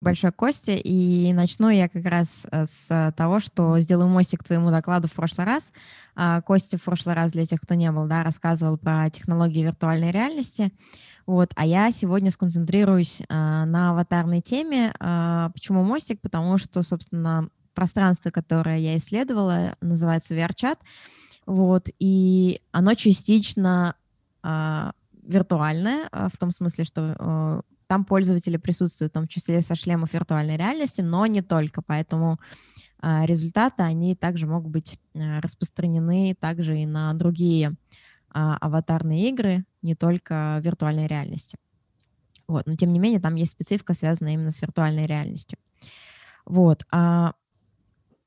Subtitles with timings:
[0.00, 0.72] большое, Костя.
[0.72, 5.12] И начну я как раз э, с того, что сделаю мостик к твоему докладу в
[5.12, 5.72] прошлый раз.
[6.14, 10.10] А, Костя в прошлый раз, для тех, кто не был, да, рассказывал про технологии виртуальной
[10.10, 10.72] реальности.
[11.26, 14.92] Вот, а я сегодня сконцентрируюсь а, на аватарной теме.
[14.98, 16.20] А, почему мостик?
[16.20, 20.78] Потому что, собственно, пространство, которое я исследовала, называется VRChat.
[21.46, 23.94] Вот, и оно частично
[25.22, 27.60] виртуальное, в том смысле, что э,
[27.90, 32.38] там пользователи присутствуют, в том числе со шлемов виртуальной реальности, но не только, поэтому
[33.00, 37.74] а, результаты, они также могут быть а, распространены также и на другие
[38.28, 41.58] а, аватарные игры, не только виртуальной реальности.
[42.46, 42.68] Вот.
[42.68, 45.58] Но тем не менее, там есть специфика, связанная именно с виртуальной реальностью.
[46.44, 46.84] Вот.
[46.92, 47.32] А,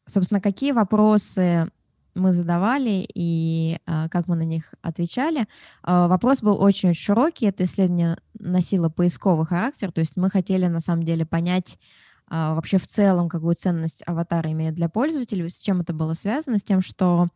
[0.07, 1.71] собственно, какие вопросы
[2.15, 5.47] мы задавали и а, как мы на них отвечали.
[5.81, 7.45] А, вопрос был очень широкий.
[7.45, 9.91] Это исследование носило поисковый характер.
[9.91, 11.79] То есть мы хотели на самом деле понять
[12.27, 15.49] а, вообще в целом, какую ценность аватар имеет для пользователей.
[15.49, 16.57] С чем это было связано?
[16.57, 17.29] С тем, что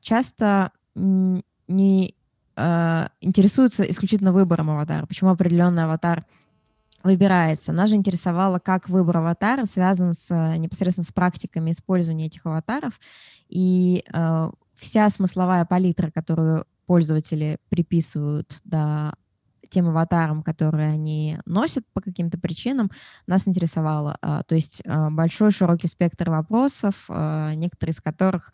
[0.00, 2.14] часто не
[3.20, 5.06] интересуются исключительно выбором аватара.
[5.06, 6.26] Почему определенный аватар–
[7.02, 7.72] выбирается.
[7.72, 12.98] Нас же интересовало, как выбор аватара связан с, непосредственно с практиками использования этих аватаров.
[13.48, 19.14] И э, вся смысловая палитра, которую пользователи приписывают да,
[19.72, 22.90] тем аватарам, которые они носят по каким-то причинам,
[23.26, 24.18] нас интересовало.
[24.22, 28.52] Э, то есть э, большой широкий спектр вопросов, э, некоторые из которых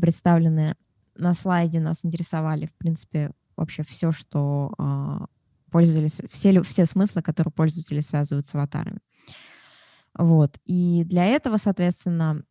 [0.00, 0.76] представлены
[1.16, 5.28] на слайде, нас интересовали, в принципе, вообще все, что
[5.70, 9.00] пользователи, все, все смыслы, которые пользователи связывают с аватарами.
[10.18, 10.58] Вот.
[10.64, 12.42] И для этого, соответственно,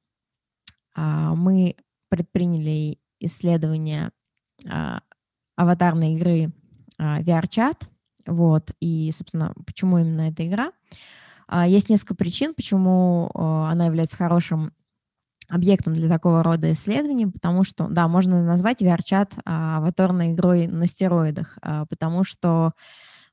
[0.95, 1.75] а, мы
[2.09, 4.11] предприняли исследование
[4.67, 5.01] а,
[5.55, 6.51] аватарной игры
[6.97, 7.83] а, VRChat.
[8.25, 8.71] Вот.
[8.79, 10.71] И, собственно, почему именно эта игра?
[11.65, 14.71] Есть несколько причин, почему она является хорошим
[15.49, 21.57] объектом для такого рода исследований, потому что, да, можно назвать VRChat аватарной игрой на стероидах,
[21.89, 22.73] потому что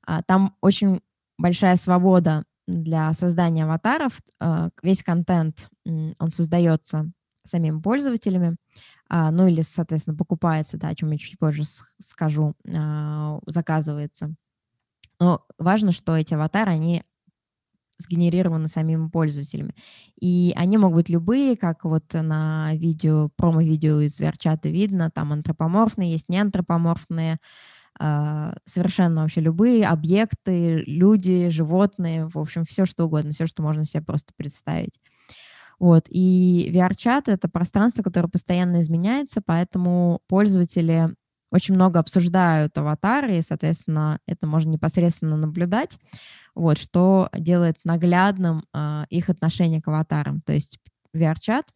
[0.07, 1.01] а, там очень
[1.37, 4.13] большая свобода для создания аватаров.
[4.41, 7.11] А, весь контент, он создается
[7.45, 8.57] самими пользователями,
[9.09, 11.65] а, ну или, соответственно, покупается, да, о чем я чуть позже
[12.01, 12.55] скажу,
[13.47, 14.35] заказывается.
[15.21, 17.05] Но важно, что эти аватары, они
[17.99, 19.75] сгенерированы самими пользователями.
[20.21, 26.13] И они могут быть любые, как вот на видео, промо-видео из Верчата видно, там антропоморфные,
[26.13, 27.39] есть неантропоморфные,
[27.99, 33.85] а, совершенно вообще любые объекты, люди, животные, в общем, все что угодно, все, что можно
[33.85, 35.01] себе просто представить.
[35.79, 36.07] Вот.
[36.09, 41.15] И VR-чат— это пространство, которое постоянно изменяется, поэтому пользователи
[41.53, 45.99] очень много обсуждают аватары, и, соответственно, это можно непосредственно наблюдать,
[46.57, 50.41] вот, что делает наглядным э, их отношение к аватарам.
[50.41, 50.79] То есть
[51.15, 51.67] VR-чат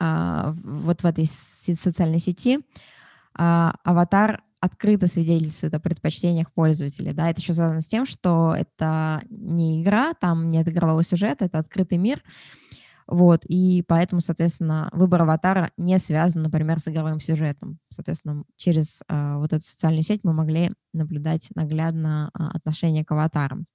[0.00, 2.60] э, вот в этой социальной сети э,
[3.84, 7.12] аватар открыто свидетельствует о предпочтениях пользователей.
[7.12, 7.30] Да?
[7.30, 11.98] Это еще связано с тем, что это не игра, там нет игрового сюжета, это открытый
[11.98, 12.22] мир.
[13.06, 17.78] Вот, и поэтому, соответственно, выбор аватара не связан, например, с игровым сюжетом.
[17.88, 23.66] Соответственно, через э, вот эту социальную сеть мы могли наблюдать наглядно э, отношение к аватарам.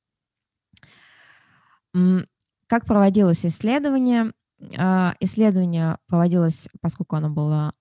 [2.68, 4.32] Как проводилось исследование?
[4.78, 7.74] Э, исследование проводилось, поскольку оно было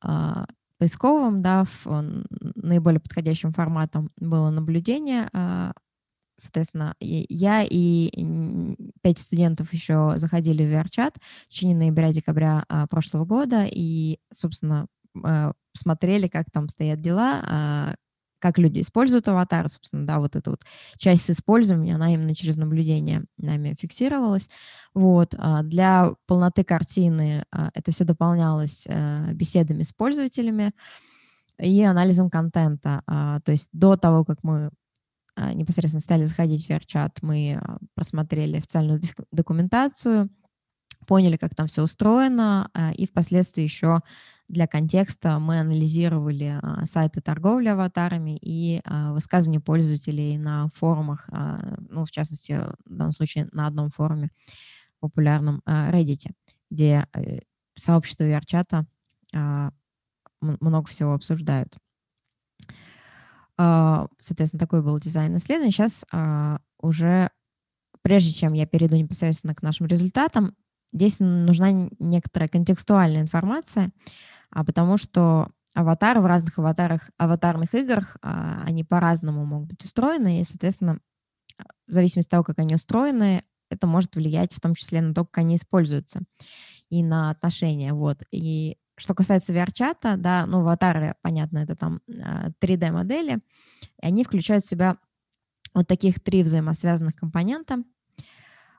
[0.81, 2.03] поисковым, да, в
[2.57, 5.29] наиболее подходящим форматом было наблюдение.
[5.35, 5.73] А,
[6.39, 8.11] соответственно, я и
[9.03, 14.87] пять студентов еще заходили в VR-чат в течение ноября-декабря а, прошлого года и, собственно,
[15.23, 17.95] а, смотрели, как там стоят дела,
[18.41, 20.63] как люди используют аватар, собственно, да, вот эта вот
[20.97, 24.49] часть с использованием, она именно через наблюдение нами фиксировалась.
[24.95, 25.35] Вот.
[25.39, 30.73] А для полноты картины а, это все дополнялось э, беседами с пользователями
[31.59, 33.03] и анализом контента.
[33.07, 34.71] А, то есть до того, как мы
[35.55, 37.63] непосредственно стали заходить в VR-чат, мы
[37.95, 39.01] просмотрели официальную
[39.33, 40.29] документацию,
[41.07, 44.03] поняли, как там все устроено, и впоследствии еще
[44.51, 51.77] для контекста мы анализировали а, сайты торговли аватарами и а, высказывания пользователей на форумах, а,
[51.89, 54.31] ну, в частности, в данном случае на одном форуме,
[54.99, 56.33] популярном Reddit,
[56.69, 57.39] где э,
[57.75, 58.87] сообщество VR-чата
[60.41, 61.75] много всего обсуждают.
[63.57, 65.71] Соответственно, такой был дизайн исследования.
[65.71, 66.05] Сейчас
[66.83, 67.31] уже,
[68.03, 70.55] прежде чем я перейду непосредственно к нашим результатам,
[70.93, 73.91] здесь нужна некоторая контекстуальная информация,
[74.51, 80.41] а потому что аватары в разных аватарах, аватарных играх, а, они по-разному могут быть устроены,
[80.41, 80.99] и, соответственно,
[81.87, 85.25] в зависимости от того, как они устроены, это может влиять в том числе на то,
[85.25, 86.23] как они используются
[86.89, 88.23] и на отношения, вот.
[88.33, 93.41] И что касается VR-чата, да, ну, аватары, понятно, это там 3D-модели,
[94.03, 94.99] и они включают в себя
[95.73, 97.83] вот таких три взаимосвязанных компонента.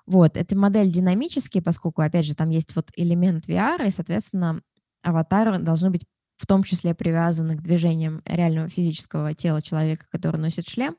[0.06, 4.62] Вот, эта модель динамические, поскольку, опять же, там есть вот элемент VR, и, соответственно,
[5.02, 6.06] аватары должны быть
[6.38, 10.98] в том числе привязаны к движениям реального физического тела человека, который носит шлем.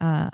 [0.00, 0.30] А,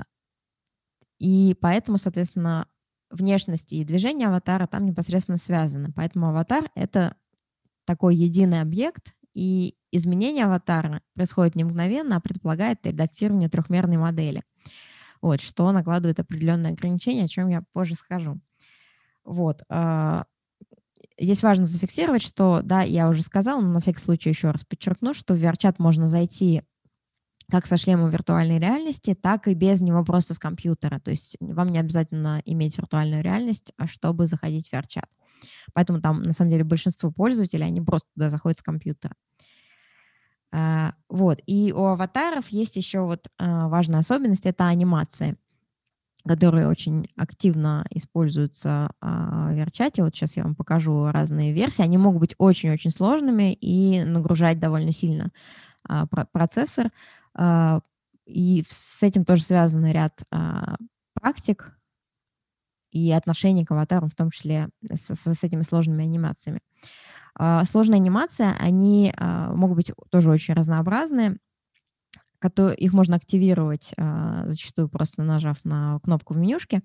[1.18, 2.66] и поэтому, соответственно,
[3.10, 5.92] внешность и движение аватара там непосредственно связаны.
[5.92, 7.16] Поэтому аватар— это
[7.84, 14.42] такой единый объект, и изменение аватара происходит не мгновенно, а предполагает редактирование трехмерной модели.
[15.20, 18.40] Вот, что накладывает определенные ограничения, о чем я позже скажу.
[19.24, 19.62] Вот.
[21.18, 25.14] Здесь важно зафиксировать, что, да, я уже сказала, но на всякий случай еще раз подчеркну,
[25.14, 26.62] что в VRChat можно зайти
[27.50, 30.98] как со шлемом виртуальной реальности, так и без него просто с компьютера.
[30.98, 35.06] То есть вам не обязательно иметь виртуальную реальность, а чтобы заходить в VRChat.
[35.72, 39.14] Поэтому там, на самом деле, большинство пользователей, они просто туда заходят с компьютера.
[40.52, 41.40] А, вот.
[41.46, 45.36] И у аватаров есть еще вот а, важная особенность— это анимации,
[46.26, 50.02] которые очень активно используются а, в VRChat.
[50.02, 51.82] Вот сейчас я вам покажу разные версии.
[51.82, 55.30] Они могут быть очень-очень сложными и нагружать довольно сильно
[56.32, 56.90] процессор.
[57.34, 57.80] А,
[58.26, 60.76] и с этим тоже связан ряд а,
[61.14, 61.76] практик
[62.90, 66.60] и отношений к аватарам, в том числе с, с этими сложными анимациями.
[67.36, 71.38] А, сложные анимации, они могут быть тоже очень разнообразные.
[72.72, 76.82] Их можно активировать зачастую просто нажав на кнопку в менюшке.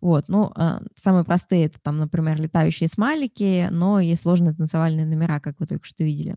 [0.00, 0.52] Вот, ну,
[0.96, 5.86] самые простые это там, например, летающие смайлики, но и сложные танцевальные номера, как вы только
[5.86, 6.36] что видели.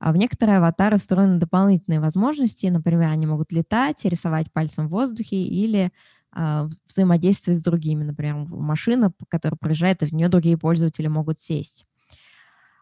[0.00, 2.66] А в некоторые аватары встроены дополнительные возможности.
[2.66, 5.90] Например, они могут летать, рисовать пальцем в воздухе или
[6.30, 8.04] а, взаимодействовать с другими.
[8.04, 11.84] Например, машина, которая проезжает, и в нее другие пользователи могут сесть.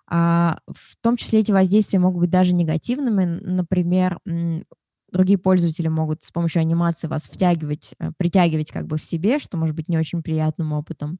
[0.08, 3.24] А, в том числе эти воздействия могут быть даже негативными.
[3.24, 4.18] Например,
[5.16, 9.56] другие пользователи могут с помощью анимации вас втягивать, э, притягивать как бы в себе, что
[9.56, 11.18] может быть не очень приятным опытом.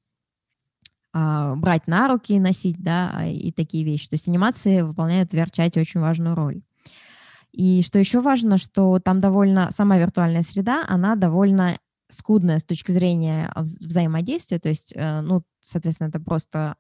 [1.19, 4.09] А, брать на руки и носить, да, а, и такие вещи.
[4.09, 6.61] То есть анимации выполняют в VR-чате очень важную роль.
[7.53, 11.79] И что еще важно, что там довольно, сама виртуальная среда, она довольно
[12.11, 16.77] скудная с точки зрения взаимодействия, то есть, э, ну, соответственно, это просто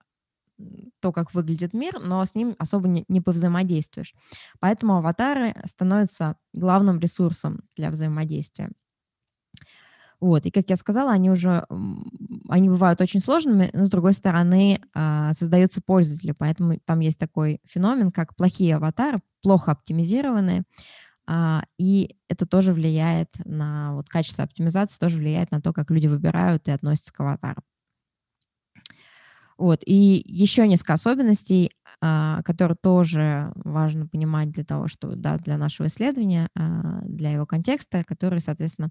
[1.00, 4.14] то, как выглядит мир, но с ним особо не, не повзаимодействуешь.
[4.60, 8.70] Поэтому аватары становятся главным ресурсом для взаимодействия.
[10.20, 11.66] Вот, и как я сказала, они уже,
[12.48, 17.60] они бывают очень сложными, но с другой стороны а, создаются пользователи, поэтому там есть такой
[17.66, 20.64] феномен, как плохие аватары, плохо оптимизированные,
[21.26, 26.06] а, и это тоже влияет на, вот качество оптимизации тоже влияет на то, как люди
[26.06, 27.62] выбирают и относятся к аватару.
[29.58, 35.56] Вот, и еще несколько особенностей, а, которые тоже важно понимать для того, что, да, для
[35.56, 36.48] нашего исследования,
[37.04, 38.90] для его контекста, которые, соответственно,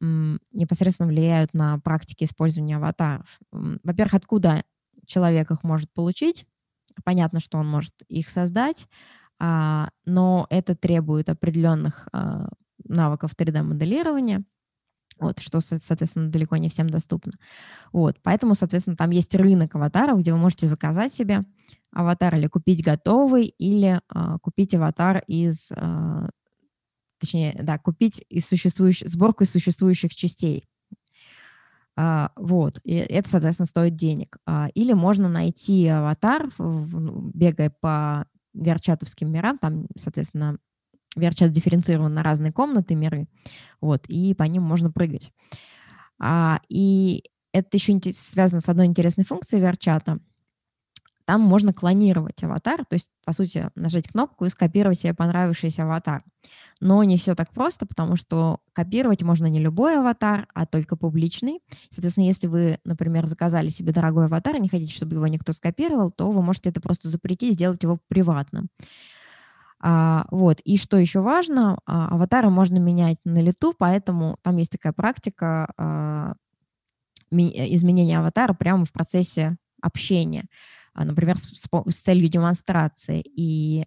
[0.00, 3.38] непосредственно влияют на практики использования аватаров.
[3.52, 4.64] Во-первых, откуда
[5.06, 6.46] человек их может получить?
[7.04, 8.86] Понятно, что он может их создать,
[9.38, 12.48] а, но это требует определенных а,
[12.84, 14.44] навыков 3D-моделирования,
[15.20, 17.32] вот, что, соответственно, далеко не всем доступно.
[17.92, 21.44] Вот, поэтому, соответственно, там есть рынок аватаров, где вы можете заказать себе
[21.92, 25.70] аватар или купить готовый, или а, купить аватар из
[27.20, 30.66] точнее, да, купить из существующих, сборку из существующих частей.
[31.96, 34.38] А, вот, и это, соответственно, стоит денег.
[34.74, 40.58] Или можно найти аватар, ну, бегая по верчатовским мирам, там, соответственно,
[41.16, 43.28] дифференцирован на разные комнаты, миры,
[43.80, 45.32] вот, и по ним можно прыгать.
[46.18, 50.20] А, и это еще связано с одной интересной функцией верчата.
[51.24, 56.24] Там можно клонировать аватар, то есть, по сути, нажать кнопку и скопировать себе понравившийся аватар.
[56.80, 61.60] Но не все так просто, потому что копировать можно не любой аватар, а только публичный.
[61.90, 66.10] Соответственно, если вы, например, заказали себе дорогой аватар и не хотите, чтобы его никто скопировал,
[66.10, 68.68] то вы можете это просто запретить, сделать его приватным.
[69.80, 70.60] А, вот.
[70.60, 75.72] И что еще важно, а, аватары можно менять на лету, поэтому там есть такая практика
[75.76, 76.34] а,
[77.30, 80.46] изменения аватара прямо в процессе общения.
[80.92, 83.22] А, например, с, с целью демонстрации.
[83.24, 83.86] И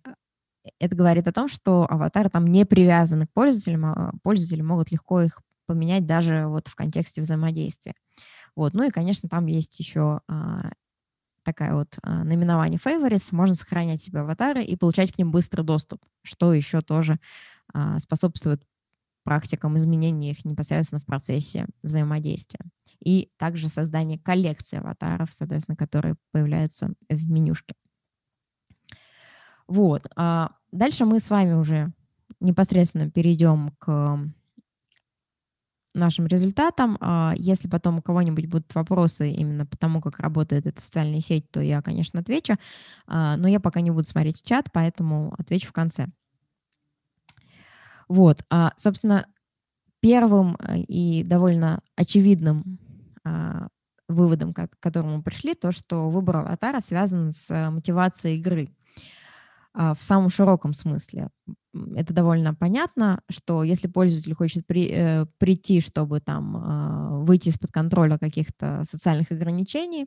[0.79, 5.21] это говорит о том, что аватары там не привязаны к пользователям, а пользователи могут легко
[5.21, 7.93] их поменять даже вот в контексте взаимодействия.
[8.55, 8.73] Вот.
[8.73, 10.71] Ну и, конечно, там есть еще а,
[11.43, 16.01] такая вот а, наименование favorites, можно сохранять себе аватары и получать к ним быстрый доступ,
[16.23, 17.19] что еще тоже
[17.73, 18.63] а, способствует
[19.23, 22.59] практикам изменения их непосредственно в процессе взаимодействия.
[23.03, 27.75] и также создание коллекции аватаров, соответственно, которые появляются в менюшке.
[29.67, 30.07] Вот.
[30.15, 31.91] А дальше мы с вами уже
[32.39, 34.19] непосредственно перейдем к
[35.93, 36.97] нашим результатам.
[37.01, 41.50] А если потом у кого-нибудь будут вопросы именно по тому, как работает эта социальная сеть,
[41.51, 42.55] то я, конечно, отвечу.
[43.07, 46.07] А, но я пока не буду смотреть в чат, поэтому отвечу в конце.
[48.09, 48.43] Вот,
[48.75, 49.25] собственно,
[50.01, 52.79] первым э, и довольно очевидным
[54.09, 58.69] выводом, к которому пришли, то, что выбор аватара связан с мотивацией игры.
[59.75, 61.30] А, в самом широком смысле.
[61.96, 67.72] Это довольно понятно, что если пользователь хочет при, э, прийти, чтобы там э, выйти из-под
[67.72, 70.06] контроля каких-то социальных ограничений,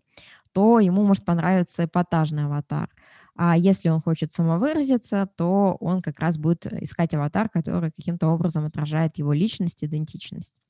[0.53, 2.89] то ему может понравиться эпатажный аватар.
[3.35, 8.65] А если он хочет самовыразиться, то он как раз будет искать аватар, который каким-то образом
[8.67, 10.63] отражает его личность, идентичность.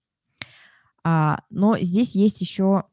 [1.05, 2.85] А, но здесь есть еще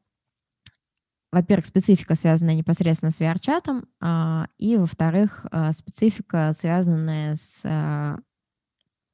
[1.34, 8.18] во-первых, специфика, связанная непосредственно с VR-чатом, а, и, во-вторых, а, специфика, связанная с а,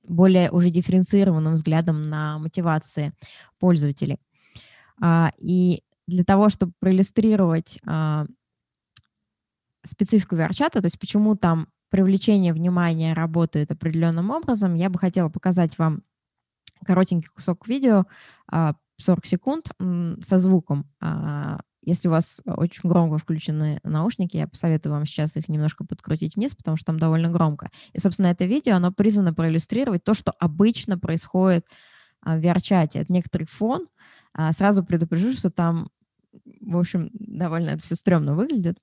[0.03, 3.13] более уже дифференцированным взглядом на мотивации
[3.59, 4.19] пользователей.
[5.39, 7.79] И для того, чтобы проиллюстрировать
[9.85, 15.79] специфику VR-чата, то есть почему там привлечение внимания работает определенным образом, я бы хотела показать
[15.79, 16.03] вам
[16.85, 18.05] коротенький кусок видео,
[18.51, 19.71] 40 секунд
[20.23, 20.87] со звуком
[21.83, 26.55] если у вас очень громко включены наушники, я посоветую вам сейчас их немножко подкрутить вниз,
[26.55, 27.71] потому что там довольно громко.
[27.93, 31.67] И, собственно, это видео, оно призвано проиллюстрировать то, что обычно происходит
[32.21, 33.01] а, в VR-чате.
[33.01, 33.87] Это некоторый фон.
[34.35, 35.89] А, сразу предупрежу, что там,
[36.61, 38.79] в общем, довольно это все стрёмно выглядит.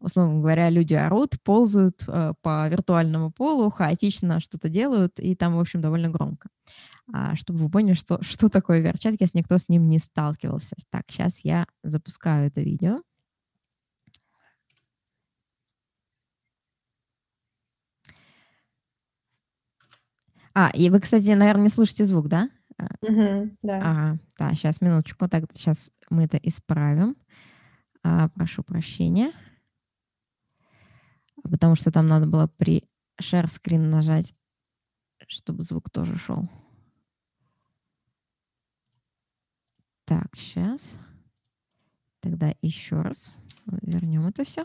[0.00, 5.60] Условно говоря, люди орут, ползают э, по виртуальному полу, хаотично что-то делают, и там, в
[5.60, 6.50] общем, довольно громко.
[7.12, 10.76] А, чтобы вы поняли, что, что такое VR-чат, если никто с ним не сталкивался.
[10.90, 13.02] Так, сейчас я запускаю это видео.
[20.54, 22.48] А, и вы, кстати, наверное, не слышите звук, да?
[23.02, 23.78] Угу, да.
[23.78, 25.28] Ага, да, сейчас, минуточку.
[25.28, 27.16] Так, сейчас мы это исправим.
[28.02, 29.32] А, прошу прощения.
[31.42, 32.88] Потому что там надо было при
[33.20, 34.34] share screen нажать,
[35.28, 36.48] чтобы звук тоже шел.
[40.04, 40.96] Так, сейчас.
[42.20, 43.32] Тогда еще раз
[43.82, 44.64] вернем это все.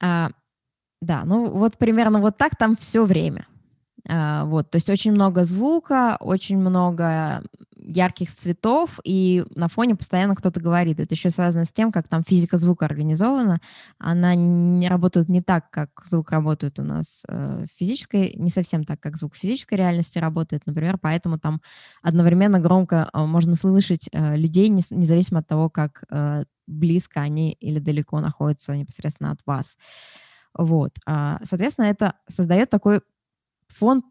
[0.00, 0.30] А,
[1.00, 3.46] да, ну вот примерно вот так там все время.
[4.08, 7.42] А, вот, то есть очень много звука, очень много
[7.88, 11.00] ярких цветов, и на фоне постоянно кто-то говорит.
[11.00, 13.60] Это еще связано с тем, как там физика звука организована.
[13.98, 18.84] Она не работает не так, как звук работает у нас э, в физической, не совсем
[18.84, 21.62] так, как звук в физической реальности работает, например, поэтому там
[22.02, 26.04] одновременно громко э, можно слышать э, людей, независимо от того, как
[26.66, 29.76] близко они или далеко находятся непосредственно от вас.
[30.54, 30.92] Вот.
[31.06, 33.00] А, соответственно, это создает такой
[33.68, 34.02] фон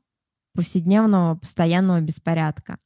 [0.55, 2.79] повседневного постоянного беспорядка.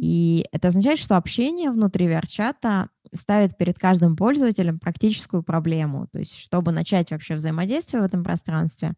[0.00, 6.08] И это означает, что общение внутри VR-чата ставит перед каждым пользователем практическую проблему.
[6.10, 8.94] То есть, чтобы начать вообще взаимодействие в этом пространстве,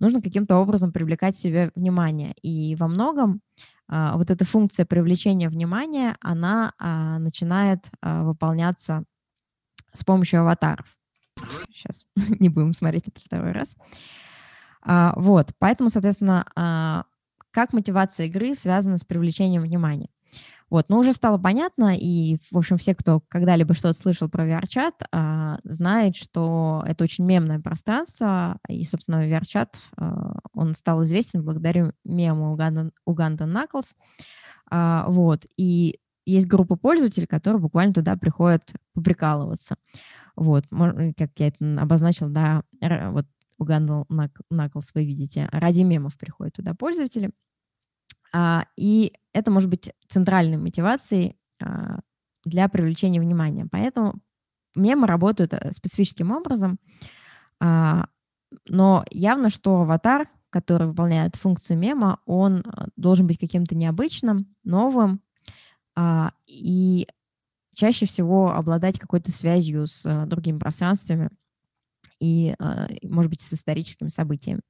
[0.00, 2.32] нужно каким-то образом привлекать себе внимание.
[2.40, 3.42] И во многом
[3.88, 9.04] а, вот эта функция привлечения внимания, она а, начинает а, выполняться
[9.92, 10.86] с помощью аватаров.
[11.70, 12.06] Сейчас
[12.40, 13.76] не будем смотреть это второй раз.
[14.80, 17.04] А, вот, поэтому, соответственно, а,
[17.50, 20.08] как мотивация игры связана с привлечением внимания.
[20.70, 24.94] Вот, но уже стало понятно, и, в общем, все, кто когда-либо что-то слышал про VR-чат,
[25.12, 31.92] а, знает, что это очень мемное пространство, и, собственно, VR-чат, а, он стал известен благодаря
[32.04, 33.94] мему Уганда, Уганда Knuckles,
[34.70, 39.76] а, вот, и есть группа пользователей, которые буквально туда приходят поприкалываться.
[40.36, 43.24] Вот, как я это обозначил, да, вот
[43.58, 47.30] Угандл Knuckles вы видите, ради мемов приходят туда пользователи.
[48.32, 52.00] А, и это может быть центральной мотивацией а,
[52.44, 53.66] для привлечения внимания.
[53.70, 54.14] Поэтому
[54.74, 56.78] мемы работают э, специфическим образом,
[57.60, 58.06] а,
[58.66, 65.20] но явно, что аватар, который выполняет функцию мема, он э, должен быть каким-то необычным, новым
[66.46, 67.08] и
[67.74, 71.30] чаще всего обладать какой-то связью с э, другими пространствами
[72.20, 72.54] и,
[73.02, 74.60] может быть, с историческими событиями.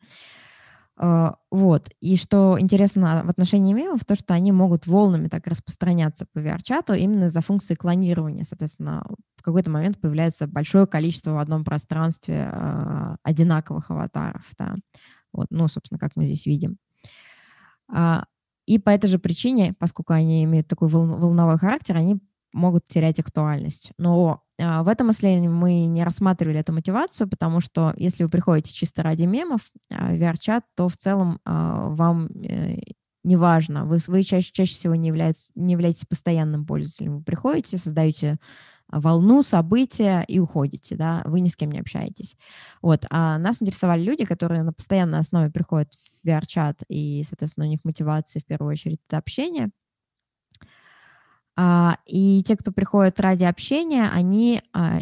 [1.01, 1.89] А, вот.
[2.01, 6.95] И что интересно в отношении мемов, то, что они могут волнами так распространяться по VR-чату
[6.95, 8.45] именно за функции клонирования.
[8.49, 14.43] Соответственно, в какой-то момент появляется большое количество в одном пространстве э, одинаковых аватаров.
[14.59, 14.75] Да.
[15.33, 15.47] Вот.
[15.51, 16.79] Ну, собственно, как мы здесь видим.
[17.89, 18.25] А,
[18.67, 22.19] и по этой же причине, поскольку они имеют такой волновой характер, они
[22.53, 23.93] могут терять актуальность.
[23.99, 28.73] Но а, в этом исследовании мы не рассматривали эту мотивацию, потому что если вы приходите
[28.73, 32.79] чисто ради мемов а, в VR-чат, то в целом а, вам э,
[33.25, 33.85] не важно.
[33.85, 37.19] Вы, вы чаще, чаще всего не, являетесь, не являетесь постоянным пользователем.
[37.19, 38.39] Вы приходите, создаете
[38.91, 42.37] волну, события и уходите, да, вы ни с кем не общаетесь.
[42.81, 47.69] Вот, а нас интересовали люди, которые на постоянной основе приходят в VR-чат, и, соответственно, у
[47.69, 49.71] них мотивация в первую очередь это общение, а,
[52.07, 55.01] и те, кто приходит ради общения, они а,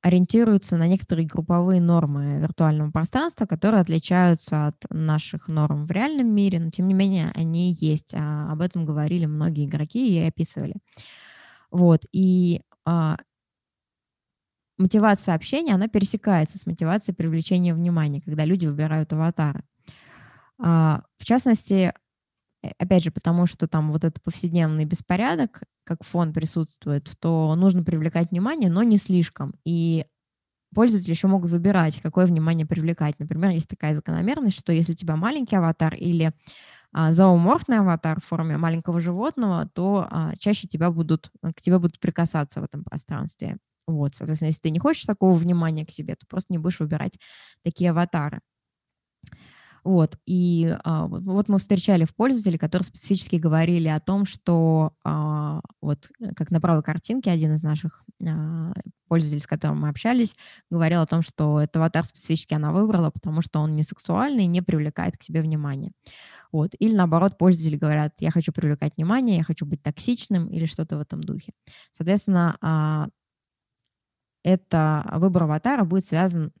[0.00, 6.60] ориентируются на некоторые групповые нормы виртуального пространства, которые отличаются от наших норм в реальном мире,
[6.60, 8.14] но тем не менее они есть.
[8.14, 10.74] А, об этом говорили многие игроки и описывали.
[11.70, 12.60] Вот, и
[14.76, 19.64] мотивация общения, она пересекается с мотивацией привлечения внимания, когда люди выбирают аватары.
[20.58, 21.92] В частности,
[22.78, 28.30] опять же, потому что там вот этот повседневный беспорядок, как фон присутствует, то нужно привлекать
[28.30, 29.54] внимание, но не слишком.
[29.64, 30.06] И
[30.74, 33.18] пользователи еще могут выбирать, какое внимание привлекать.
[33.18, 36.32] Например, есть такая закономерность, что если у тебя маленький аватар или
[36.92, 42.00] а, зооморфный аватар в форме маленького животного, то а, чаще тебя будут, к тебе будут
[42.00, 43.58] прикасаться в этом пространстве.
[43.86, 47.14] Вот, соответственно, если ты не хочешь такого внимания к себе, то просто не будешь выбирать
[47.64, 48.40] такие аватары.
[49.84, 55.60] Вот, и а, вот мы встречали в пользователей, которые специфически говорили о том, что а,
[55.80, 58.72] вот э, как на правой картинке один из наших а,
[59.08, 60.36] пользователей, с которым мы общались,
[60.70, 64.48] говорил о том, что этот аватар специфически она выбрала, потому что он не сексуальный и
[64.48, 65.90] не привлекает к себе внимания.
[66.52, 66.72] Вот.
[66.78, 71.00] Или наоборот, пользователи говорят, я хочу привлекать внимание, я хочу быть токсичным или что-то в
[71.00, 71.54] этом духе.
[71.96, 73.08] Соответственно, а,
[74.44, 76.52] это выбор аватара будет связан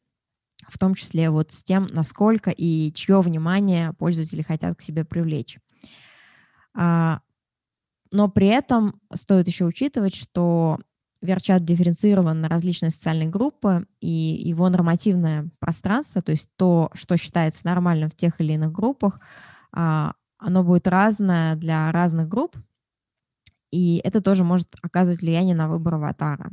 [0.68, 5.58] в том числе вот с тем, насколько и чье внимание пользователи хотят к себе привлечь.
[6.74, 7.20] А,
[8.10, 10.78] но при этом стоит еще учитывать, что
[11.22, 17.60] Верчат дифференцирован на различные социальные группы, и его нормативное пространство, то есть то, что считается
[17.64, 19.20] нормальным в тех или иных группах,
[19.72, 22.56] а, оно будет разное для разных групп,
[23.70, 26.50] и это тоже может оказывать влияние на выбор аватара.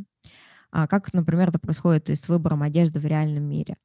[0.71, 3.77] Как, например, это происходит и с выбором одежды в реальном мире.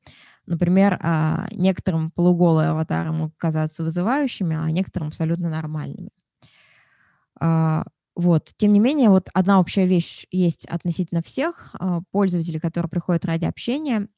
[0.47, 6.11] Например, а, некоторым полуголые аватары могут казаться вызывающими, а некоторым абсолютно нормальными.
[7.41, 7.85] А,
[8.17, 8.53] вот.
[8.57, 11.75] Тем не менее, вот одна общая вещь есть относительно всех
[12.13, 14.09] пользователей, которые приходят ради общения.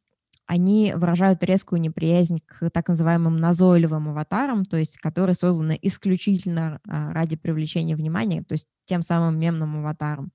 [0.46, 7.37] Они выражают резкую неприязнь к так называемым назойливым аватарам, то есть которые созданы исключительно ради
[7.37, 10.31] привлечения внимания, то есть тем самым мемным аватарам.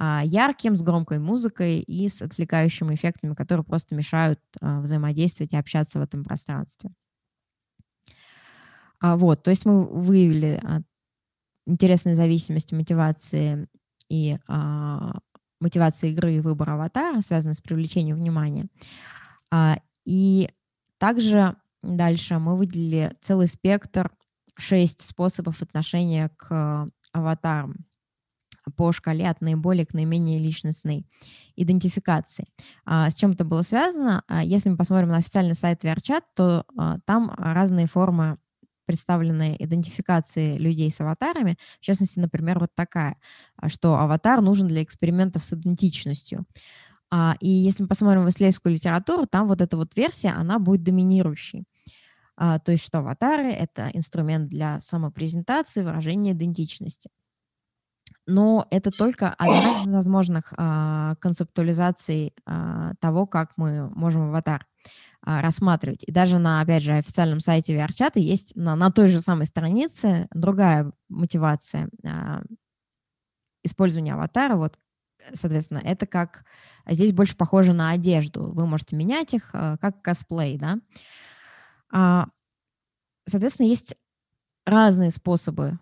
[0.00, 5.56] А, ярким, с громкой музыкой и с отвлекающими эффектами, которые просто мешают а, взаимодействовать и
[5.56, 6.90] общаться в этом пространстве.
[9.00, 10.62] А, вот, то есть мы выявили
[11.66, 13.68] интересные зависимости мотивации
[14.08, 14.38] и
[15.60, 18.68] мотивации игры и выбора аватара, связанные с привлечением внимания.
[20.06, 20.48] И
[20.96, 24.10] также дальше мы выделили целый спектр,
[24.56, 27.87] шесть способов отношения к аватарам
[28.70, 31.06] по шкале от наиболее к наименее личностной
[31.56, 32.46] идентификации.
[32.84, 34.22] А, с чем это было связано?
[34.28, 38.38] А, если мы посмотрим на официальный сайт VRChat, то а, там разные формы
[38.86, 41.58] представлены идентификации людей с аватарами.
[41.80, 43.16] В частности, например, вот такая,
[43.66, 46.46] что аватар нужен для экспериментов с идентичностью.
[47.40, 51.64] И если мы посмотрим в исследовательскую литературу, там вот эта вот версия, она будет доминирующей.
[52.38, 57.10] То есть, что аватары— это инструмент для самопрезентации, выражения идентичности
[58.28, 64.66] но это только одна из возможных а, концептуализаций а, того, как мы можем аватар
[65.22, 66.04] а, рассматривать.
[66.04, 70.28] И даже на, опять же, официальном сайте VRChat есть на, на той же самой странице
[70.34, 72.42] другая мотивация а,
[73.64, 74.56] использования аватара.
[74.56, 74.78] Вот,
[75.32, 76.44] соответственно, это как...
[76.86, 78.52] Здесь больше похоже на одежду.
[78.52, 80.78] Вы можете менять их, а, как косплей, да.
[81.90, 82.26] А,
[83.26, 83.96] соответственно, есть
[84.66, 85.78] разные способы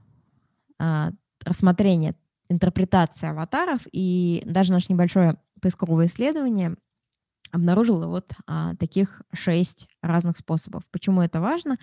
[0.78, 1.11] а,
[1.44, 2.14] рассмотрения,
[2.48, 6.76] интерпретации аватаров, и даже наше небольшое поисковое исследование
[7.52, 10.82] обнаружило вот а, таких шесть разных способов.
[10.90, 11.78] Почему это важно?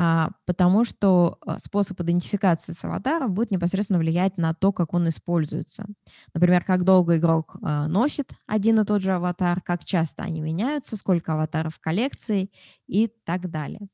[0.00, 5.08] А, потому что а, способ идентификации с аватаром будет непосредственно влиять на то, как он
[5.08, 5.86] используется.
[6.34, 10.96] Например, как долго игрок а, носит один и тот же аватар, как часто они меняются,
[10.96, 12.52] сколько аватаров в коллекции
[12.86, 13.88] и так далее.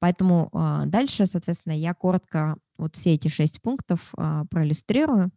[0.00, 0.48] Поэтому
[0.86, 4.14] дальше, соответственно, я коротко вот все эти шесть пунктов
[4.48, 5.32] проиллюстрирую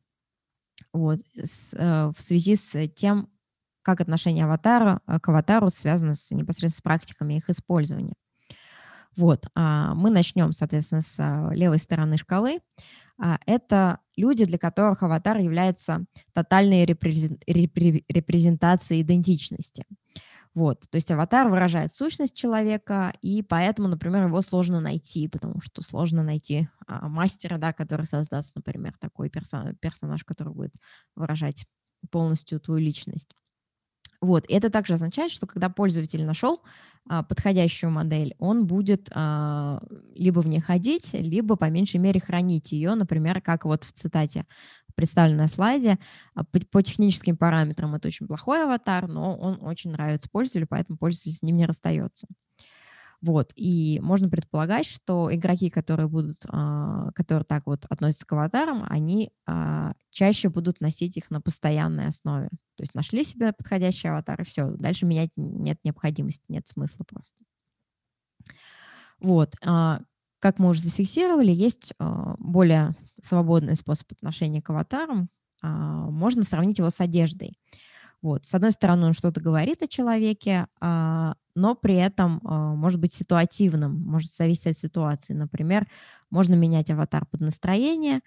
[0.93, 3.29] вот, с, в связи с тем,
[3.81, 8.15] как отношение аватара к аватару связано с, непосредственно с практиками их использования.
[9.17, 12.61] Вот, а, мы начнем, соответственно, с а, левой стороны шкалы.
[13.19, 19.83] А, это люди, для которых аватар является тотальной репрезентацией идентичности.
[20.53, 25.81] Вот, то есть аватар выражает сущность человека, и поэтому, например, его сложно найти, потому что
[25.81, 30.73] сложно найти а, мастера, да, который создаст, например, такой персонаж, персонаж, который будет
[31.15, 31.65] выражать
[32.09, 33.33] полностью твою личность.
[34.21, 34.45] Вот.
[34.47, 36.61] И это также означает, что когда пользователь нашел
[37.09, 39.81] а, подходящую модель, он будет а,
[40.13, 44.45] либо в ней ходить, либо по меньшей мере хранить ее, например, как вот в цитате
[44.93, 45.99] представленной на слайде.
[46.33, 50.97] А, по, по техническим параметрам это очень плохой аватар, но он очень нравится пользователю, поэтому
[50.97, 52.27] пользователь с ним не расстается.
[53.21, 58.83] Вот, и можно предполагать, что игроки, которые будут, а, которые так вот относятся к аватарам,
[58.89, 62.49] они а, чаще будут носить их на постоянной основе.
[62.75, 67.35] То есть нашли себе подходящий аватар, и все, дальше менять нет необходимости, нет смысла просто.
[69.19, 69.53] Вот,
[70.41, 71.93] как мы уже зафиксировали, есть
[72.39, 75.29] более свободный способ отношения к аватарам.
[75.61, 77.57] Можно сравнить его с одеждой.
[78.21, 78.45] Вот.
[78.45, 83.15] С одной стороны, он что-то говорит о человеке, а, но при этом а, может быть
[83.15, 85.33] ситуативным, может зависеть от ситуации.
[85.33, 85.87] Например,
[86.29, 88.21] можно менять аватар под настроение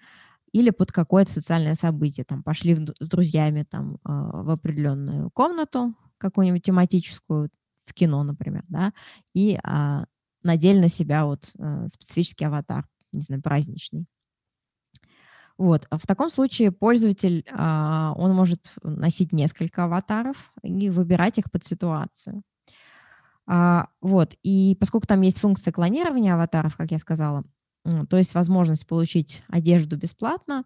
[0.51, 2.25] или под какое-то социальное событие.
[2.25, 7.49] Там пошли с друзьями там, а, в определенную комнату, какую-нибудь тематическую,
[7.85, 8.93] в кино, например, да,
[9.35, 9.59] и
[10.45, 11.51] надели на себя вот
[11.91, 14.05] специфический аватар, не знаю, праздничный.
[15.57, 15.87] Вот.
[15.89, 21.63] А в таком случае пользователь, а, он может носить несколько аватаров и выбирать их под
[21.63, 22.41] ситуацию.
[23.47, 24.35] А, вот.
[24.43, 27.43] И поскольку там есть функция клонирования аватаров, как я сказала,
[28.09, 30.65] то есть возможность получить одежду бесплатно,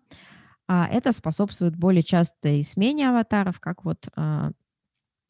[0.68, 4.08] это способствует более частой смене аватаров, как вот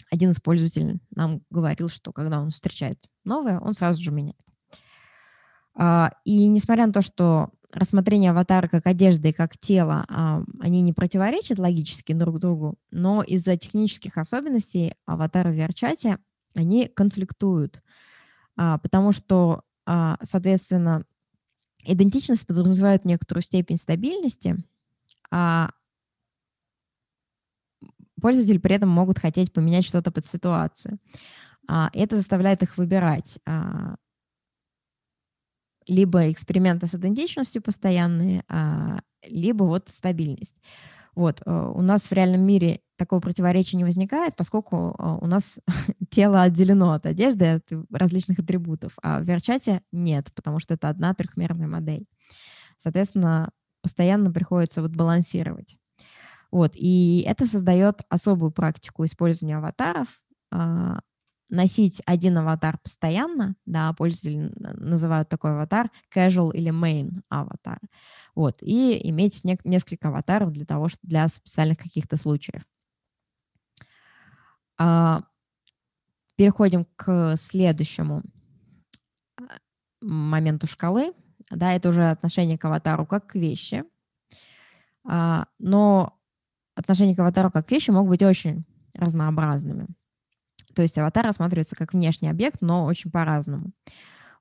[0.09, 4.37] один из пользователей нам говорил, что когда он встречает новое, он сразу же меняет.
[6.25, 10.93] И несмотря на то, что рассмотрение аватара как одежды и как тела, а, они не
[10.93, 16.17] противоречат логически друг другу, но из-за технических особенностей аватара в VR-чате
[16.55, 17.81] они конфликтуют,
[18.55, 21.05] а, потому что, а, соответственно,
[21.83, 24.57] идентичность подразумевает некоторую степень стабильности,
[25.31, 25.71] а
[28.19, 30.99] пользователи при этом могут хотеть поменять что-то под ситуацию.
[31.67, 33.37] Это заставляет их выбирать
[35.89, 40.55] либо эксперименты с идентичностью постоянные, а, либо вот стабильность.
[41.15, 45.57] Вот, э, у нас в реальном мире такого противоречия не возникает, поскольку э, у нас
[46.11, 51.13] тело отделено от одежды, от различных атрибутов, а в Верчате нет, потому что это одна
[51.13, 52.05] трехмерная модель.
[52.77, 53.51] Соответственно,
[53.81, 55.78] постоянно приходится вот балансировать.
[56.51, 60.07] Вот, и это создает особую практику использования аватаров,
[60.51, 60.99] а,
[61.49, 67.79] носить один аватар постоянно, да, пользователи называют такой аватар casual или main аватар,
[68.35, 72.63] вот, и иметь не, несколько аватаров для того, что для специальных каких-то случаев.
[74.79, 75.23] А,
[76.35, 78.23] переходим к следующему
[79.37, 79.43] а,
[80.01, 81.13] моменту шкалы,
[81.51, 83.83] да, это уже отношение к аватару как к вещи,
[85.03, 86.18] но
[86.79, 89.87] отношения к аватару как к вещи могут быть очень разнообразными.
[90.73, 93.71] То есть аватар рассматривается как внешний объект, но очень по-разному.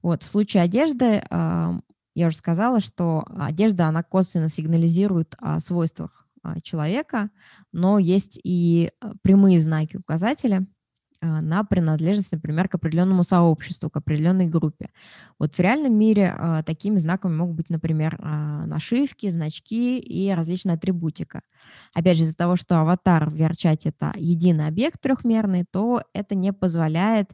[0.03, 6.61] Вот, в случае одежды, я уже сказала, что одежда, она косвенно сигнализирует о свойствах а,
[6.61, 7.31] человека,
[7.73, 10.67] но есть и а, прямые знаки указателя–
[11.21, 14.91] на принадлежность, например, к определенному сообществу, к определенной группе.
[15.39, 20.77] Вот в реальном мире а, такими знаками могут быть, например, а, нашивки, значки и различная
[20.77, 21.43] атрибутика.
[21.95, 26.53] Опять же, из-за того, что аватар в VR-чате это единый объект трехмерный, то это не
[26.53, 27.31] позволяет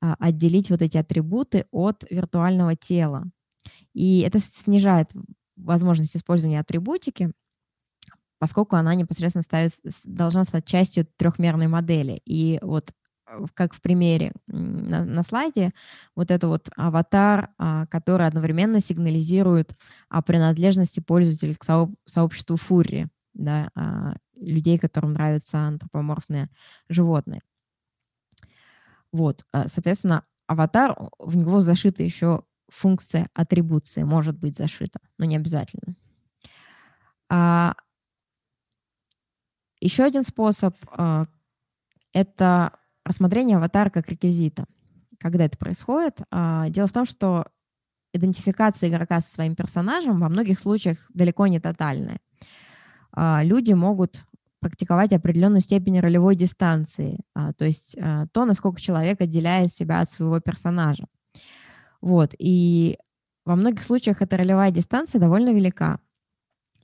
[0.00, 3.24] отделить вот эти атрибуты от виртуального тела.
[3.94, 5.10] И это снижает
[5.56, 7.32] возможность использования атрибутики,
[8.38, 9.72] поскольку она непосредственно ставит,
[10.04, 12.22] должна стать частью трехмерной модели.
[12.24, 12.92] И вот
[13.54, 15.72] как в примере на, на слайде,
[16.14, 19.76] вот это вот аватар, а, который одновременно сигнализирует
[20.08, 26.48] о принадлежности пользователя к сооб, сообществу фурри, да, а, людей, которым нравятся антропоморфные
[26.88, 27.42] животные.
[29.12, 35.36] Вот, а, соответственно, аватар, в него зашита еще функция атрибуции, может быть зашита, но не
[35.36, 35.94] обязательно.
[39.80, 40.74] Еще один способ
[42.12, 42.77] это
[43.08, 44.66] рассмотрение аватара как реквизита.
[45.18, 46.20] Когда это происходит?
[46.30, 47.46] А, дело в том, что
[48.12, 52.18] идентификация игрока со своим персонажем во многих случаях далеко не тотальная.
[53.12, 54.24] А, люди могут
[54.60, 57.96] практиковать определенную степень ролевой дистанции, а, то есть
[58.32, 61.06] то, насколько человек отделяет себя от своего персонажа.
[62.00, 62.98] Вот, и
[63.44, 65.98] во многих случаях эта ролевая дистанция довольно велика.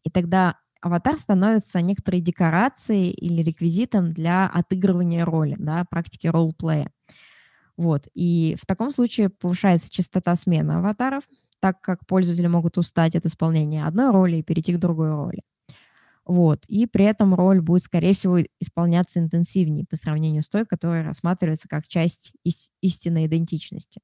[0.02, 6.90] И тогда аватар становится некоторой декорацией или реквизитом для отыгрывания роли, да, практики ролл-плея.
[7.76, 11.24] Вот, и в таком случае повышается частота смены аватаров,
[11.60, 15.42] так как пользователи могут устать от исполнения одной роли и перейти к другой роли.
[16.26, 16.64] Вот.
[16.68, 21.68] И при этом роль будет, скорее всего, исполняться интенсивнее по сравнению с той, которая рассматривается
[21.68, 24.00] как часть ис- истинной идентичности.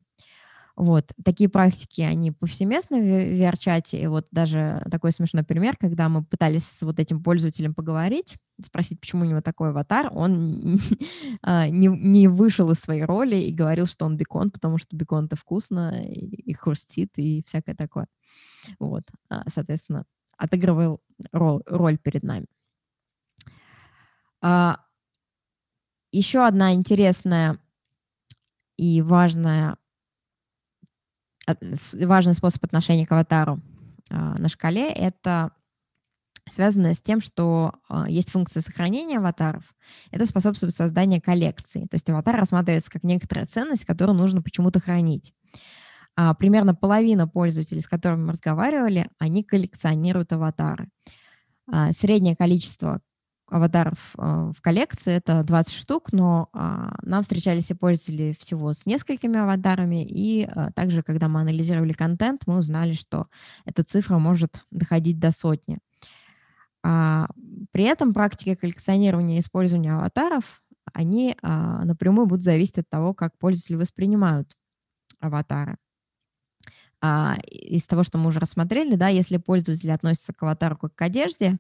[0.81, 1.13] Вот.
[1.23, 3.05] Такие практики, они повсеместны в
[3.39, 4.01] VR-чате.
[4.01, 8.99] И вот даже такой смешной пример, когда мы пытались с вот этим пользователем поговорить, спросить,
[8.99, 10.81] почему у него такой аватар, он
[11.43, 15.37] а, не, не вышел из своей роли и говорил, что он бекон, потому что бекон-то
[15.37, 18.07] вкусно и, и хрустит и всякое такое.
[18.79, 19.05] Вот.
[19.29, 20.07] А, соответственно,
[20.39, 22.47] отыгрывал роль, роль перед нами.
[24.41, 24.81] А,
[26.11, 27.59] еще одна интересная
[28.79, 29.77] и важная,
[31.95, 33.61] важный способ отношения к аватару
[34.11, 35.53] а, на шкале— это
[36.49, 39.75] связанное с тем, что а, есть функция сохранения аватаров.
[40.11, 41.83] Это способствует созданию коллекции.
[41.83, 45.33] То есть аватар рассматривается как некоторая ценность, которую нужно почему-то хранить.
[46.17, 50.89] А, примерно половина пользователей, с которыми мы разговаривали, они коллекционируют аватары.
[51.93, 53.01] Среднее количество
[53.51, 59.39] аватаров а, в коллекции это 20 штук, но нам встречались и пользователи всего с несколькими
[59.39, 63.27] аватарами, и также, когда мы анализировали контент, мы узнали, что
[63.65, 65.79] эта цифра может доходить до сотни.
[66.83, 73.77] При этом практика коллекционирования и использования аватаров, они напрямую будут зависеть от того, как пользователи
[73.77, 74.57] воспринимают
[75.21, 75.77] аватары
[77.01, 81.03] а, из того, что мы уже рассмотрели, да, если пользователь относится к аватару как к
[81.03, 81.59] одежде, а,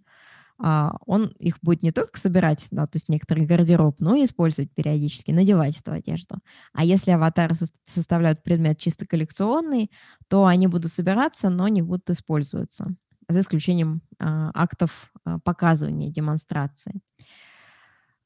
[0.62, 5.30] он их будет не только собирать, да, то есть некоторый гардероб, но и использовать периодически,
[5.30, 6.36] надевать эту одежду.
[6.72, 9.90] А если аватары со- составляют предмет чисто коллекционный,
[10.28, 12.94] то они будут собираться, но не будут использоваться,
[13.28, 17.00] за исключением а, актов а, показывания, демонстрации.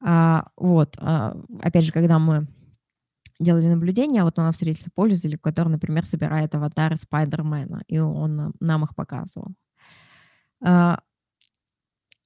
[0.01, 2.47] А, вот, а, опять же, когда мы
[3.39, 8.83] делали наблюдения, вот у нас встретился пользователь, который, например, собирает аватары Спайдермена, и он нам
[8.83, 9.53] их показывал.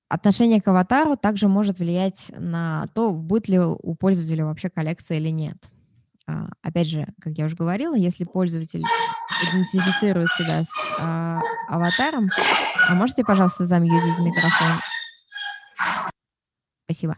[0.10, 5.18] А, отношение к аватару также может влиять на то, будет ли у пользователя вообще коллекция
[5.18, 5.58] или нет.
[6.28, 8.84] А, опять же, как я уже говорила, если пользователь
[9.50, 12.28] идентифицирует себя с а, аватаром,
[12.88, 14.80] а можете, пожалуйста, замьютить микрофон?
[16.86, 17.18] Спасибо.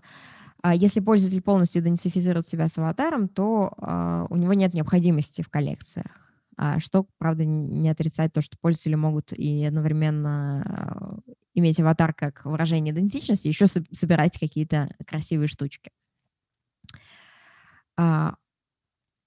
[0.64, 5.50] А если пользователь полностью идентифицирует себя с аватаром, то а, у него нет необходимости в
[5.50, 6.22] коллекциях.
[6.58, 11.20] А что, правда, не отрицает то, что пользователи могут и одновременно
[11.54, 15.92] иметь аватар как выражение идентичности, еще собирать какие-то красивые штучки.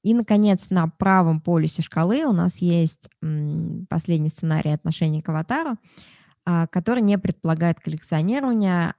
[0.02, 3.08] И, наконец, на правом полюсе шкалы у нас есть
[3.88, 5.78] последний сценарий отношений к аватару,
[6.44, 8.94] который не предполагает коллекционирование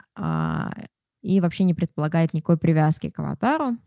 [1.21, 3.77] и вообще не предполагает никакой привязки к аватару.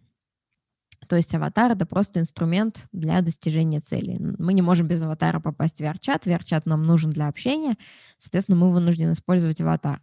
[1.09, 4.19] То есть аватар— это просто инструмент для достижения цели.
[4.39, 6.27] Мы не можем без аватара попасть в VR-чат.
[6.27, 7.77] VR-чат нам нужен для общения,
[8.19, 10.03] соответственно, мы вынуждены использовать аватар.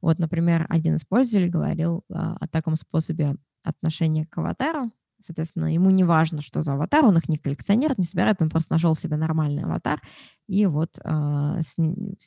[0.00, 4.92] Вот, например, один из пользователей говорил а, о таком способе отношения к аватару.
[5.20, 8.72] Соответственно, ему не важно, что за аватар, он их не коллекционирует, не собирает, он просто
[8.74, 10.02] нашел себе нормальный аватар
[10.46, 11.74] и вот а, с,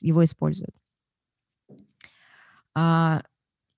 [0.02, 0.76] его использует.
[2.76, 3.22] А,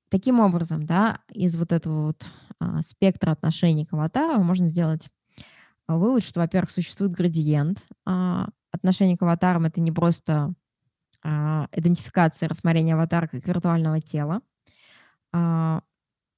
[0.10, 2.26] Таким образом, да, из вот этого вот
[2.60, 5.08] а, спектра отношений к аватару можно сделать
[5.88, 9.66] а, вывод, что, во-первых, существует градиент а, отношений к аватарам.
[9.66, 10.54] Это не просто
[11.24, 14.42] а, идентификация рассмотрения аватара как виртуального тела.
[15.32, 15.84] А,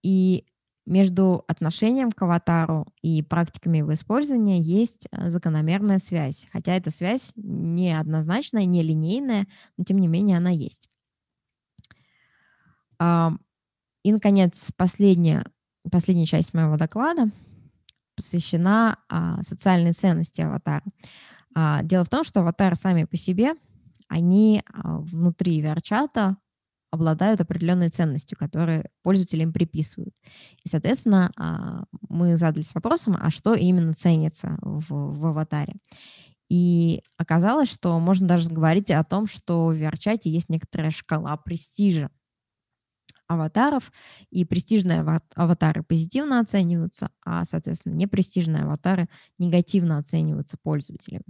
[0.03, 0.45] и
[0.85, 6.47] между отношением к аватару и практиками его использования есть а, закономерная связь.
[6.51, 10.89] Хотя эта связь не однозначная, не линейная, но тем не менее она есть.
[14.03, 15.45] И, наконец, последняя,
[15.91, 17.29] последняя часть моего доклада
[18.15, 20.83] посвящена а, социальной ценности аватара.
[21.55, 23.53] А, дело в том, что аватары сами по себе,
[24.07, 26.37] они а, внутри VR-чата
[26.91, 30.13] обладают определенной ценностью, которые пользователи им приписывают.
[30.63, 35.75] И, соответственно, а, мы задались вопросом, а что именно ценится в, в аватаре.
[36.49, 42.09] И оказалось, что можно даже говорить о том, что в VR-чате есть некоторая шкала престижа
[43.33, 43.91] аватаров,
[44.29, 51.25] и престижные аватары позитивно оцениваются, а, соответственно, непрестижные аватары негативно оцениваются пользователями.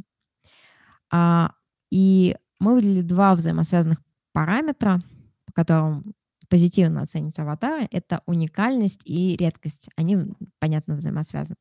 [1.12, 1.54] А,
[1.90, 4.02] и мы выделили два взаимосвязанных
[4.34, 5.02] параметра,
[5.46, 6.14] по которым
[6.48, 7.88] позитивно оцениваются аватары.
[7.92, 9.90] Это уникальность и редкость.
[9.96, 10.18] Они,
[10.60, 11.56] понятно, взаимосвязаны.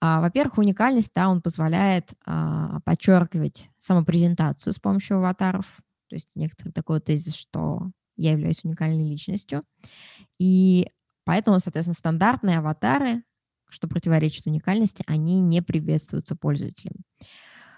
[0.00, 5.66] А, во-первых, уникальность, да, он позволяет а, подчеркивать самопрезентацию с помощью аватаров.
[6.08, 7.90] То есть некоторый такой тезис, что
[8.20, 9.64] я являюсь уникальной личностью.
[10.38, 10.88] И
[11.24, 13.22] поэтому, соответственно, стандартные аватары,
[13.68, 17.02] что противоречит уникальности, они не приветствуются пользователями.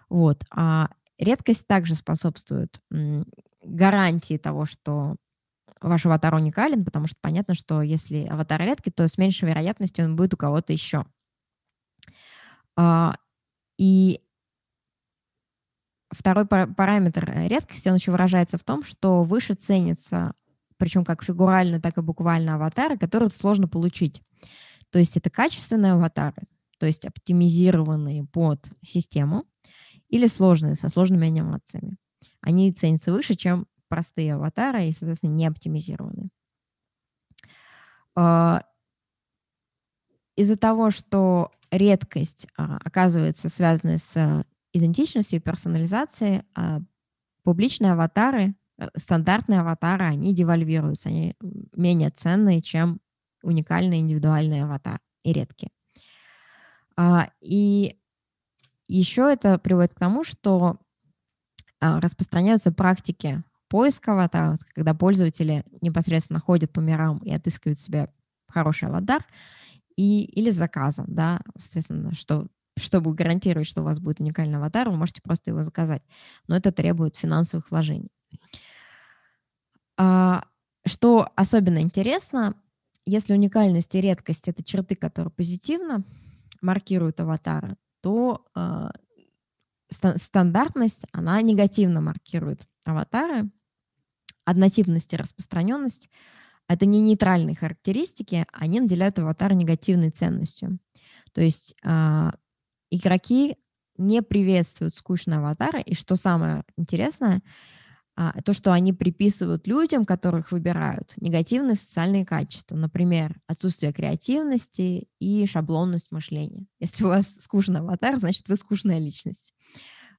[0.09, 0.45] Вот.
[0.51, 2.81] А редкость также способствует
[3.63, 5.17] гарантии того, что
[5.81, 10.17] ваш аватар уникален, потому что понятно, что если аватар редкий, то с меньшей вероятностью он
[10.17, 11.07] будет у кого-то еще.
[12.77, 13.17] А,
[13.79, 14.21] и
[16.13, 20.35] Второй параметр э, редкости, он еще выражается в том, что выше ценится,
[20.77, 24.23] причем как фигурально, так и буквально аватары, которые сложно получить.
[24.91, 26.43] То есть это качественные аватары,
[26.79, 29.47] то есть оптимизированные под систему,
[30.09, 31.97] или сложные, со сложными анимациями.
[32.43, 36.29] Они ценятся выше, чем простые аватары и, соответственно, не оптимизированные.
[38.15, 38.63] А,
[40.37, 46.81] из-за того, что редкость а, оказывается связана с идентичностью и персонализацией а,
[47.45, 51.35] публичные аватары, э, стандартные аватары, они девальвируются, они
[51.75, 53.01] менее ценные, чем
[53.43, 55.71] уникальные индивидуальные аватары и редкие.
[56.97, 57.99] А, и
[58.89, 60.79] еще это приводит к тому, что
[61.81, 68.13] а, распространяются практики поиска аватаров, когда пользователи непосредственно ходят по мирам и отыскивают себе
[68.47, 69.25] хороший аватар,
[69.97, 74.97] и, или заказом, да, соответственно, что чтобы гарантировать, что у вас будет уникальный аватар, вы
[74.97, 76.03] можете просто его заказать.
[76.49, 78.11] Но это требует финансовых вложений.
[79.97, 80.45] А,
[80.87, 82.55] что особенно интересно,
[83.05, 86.05] если уникальность и редкость— это черты, которые позитивно
[86.61, 88.89] маркируют аватара, то э,
[89.91, 93.51] стандартность, она негативно маркирует аватары.
[94.45, 96.09] Однотипность и распространенность—
[96.69, 100.79] это не нейтральные характеристики, они наделяют аватар негативной ценностью.
[101.33, 102.31] То есть э,
[102.93, 103.57] игроки
[103.97, 107.43] не приветствуют скучные аватары, и что самое интересное,
[108.15, 115.47] а, то, что они приписывают людям, которых выбирают, негативные социальные качества, например, отсутствие креативности и
[115.47, 116.67] шаблонность мышления.
[116.79, 119.55] Если у вас скучный аватар, значит, вы скучная личность.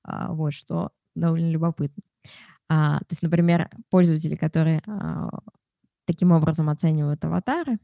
[0.04, 2.02] А, вот, что довольно любопытно.
[2.68, 4.82] А, то есть, например, пользователи, которые
[6.06, 7.78] таким образом оценивают аватары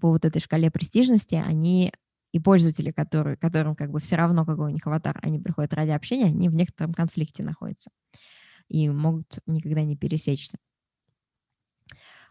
[0.00, 1.92] по вот этой шкале престижности, они
[2.32, 5.90] и пользователи, которые, которым как бы все равно, какой у них аватар, они приходят ради
[5.90, 7.90] общения, они в некотором конфликте находятся
[8.68, 10.58] и могут никогда не пересечься.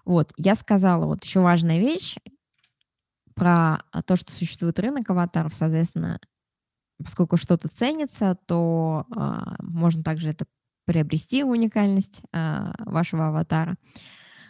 [0.05, 2.15] Вот, я сказала вот еще важная вещь
[3.35, 6.19] про то, что существует рынок аватаров, соответственно,
[7.03, 10.45] поскольку что-то ценится, то э, можно также это
[10.85, 13.75] приобрести уникальность э, вашего аватара.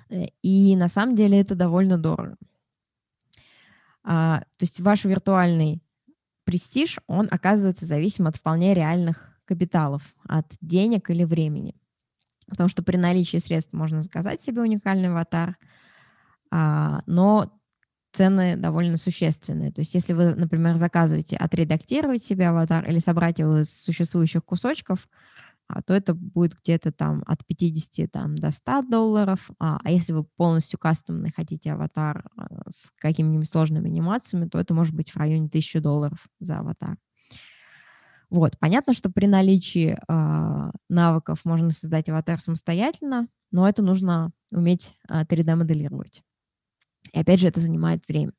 [0.09, 2.37] Э, и на самом деле это довольно дорого.
[4.09, 5.83] А, то есть ваш виртуальный
[6.45, 11.75] престиж, он оказывается зависим от вполне реальных капиталов, от денег или времени.
[12.47, 15.57] Потому что при наличии средств можно заказать себе уникальный аватар,
[16.49, 17.51] а, но
[18.13, 19.73] цены довольно существенные.
[19.73, 25.09] То есть если вы, например, заказываете отредактировать себе аватар или собрать его из существующих кусочков,
[25.85, 29.49] то это будет где-то там от 50 там, до 100 долларов.
[29.59, 34.73] А, а если вы полностью кастомный хотите аватар а, с какими-нибудь сложными анимациями, то это
[34.73, 36.97] может быть в районе 1000 долларов за аватар.
[38.29, 44.93] Вот, понятно, что при наличии э, навыков можно создать аватар самостоятельно, но это нужно уметь
[45.07, 46.23] э, 3D-моделировать.
[47.13, 48.33] И опять же, это занимает время.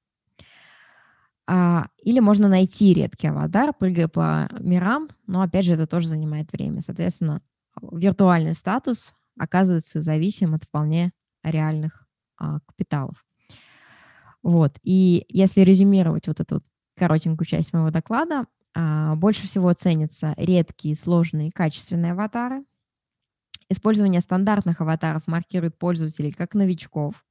[1.51, 6.53] А, или можно найти редкий аватар, прыгая по мирам, но опять же это тоже занимает
[6.53, 6.82] время.
[6.82, 7.40] Соответственно,
[7.80, 11.11] виртуальный статус оказывается зависим от вполне
[11.42, 13.24] реальных а, капиталов.
[14.42, 14.78] Вот.
[14.82, 16.64] И если резюмировать вот эту вот
[16.99, 18.44] коротенькую часть моего доклада,
[18.74, 22.62] а, больше всего ценятся редкие, сложные, качественные аватары.
[23.70, 27.24] Использование стандартных аватаров маркирует пользователей как новичков,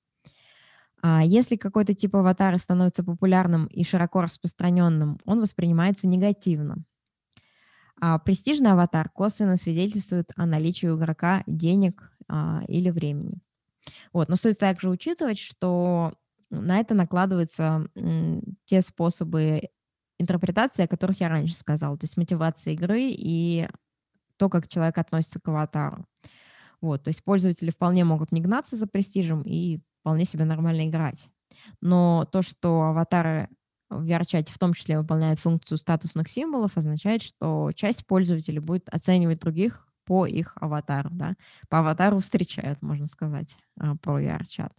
[1.24, 6.84] если какой-то тип аватара становится популярным и широко распространенным, он воспринимается негативно.
[8.00, 13.40] А престижный аватар косвенно свидетельствует о наличии у игрока денег а, или времени.
[14.14, 14.30] Вот.
[14.30, 16.14] Но стоит также учитывать, что
[16.50, 17.88] на это накладываются
[18.66, 19.70] те способы
[20.20, 23.68] интерпретации, о которых я раньше сказала, то есть мотивация игры и
[24.38, 26.06] то, как человек относится к аватару.
[26.80, 31.30] Вот, то есть пользователи вполне могут не гнаться за престижем и вполне себе нормально играть.
[31.82, 33.50] Но то, что аватары
[33.90, 39.42] в VR-чате в том числе выполняют функцию статусных символов, означает, что часть пользователей будет оценивать
[39.42, 41.10] других по их аватару.
[41.12, 41.36] Да?
[41.68, 44.72] По аватару встречают, можно сказать, а, про VR-чат.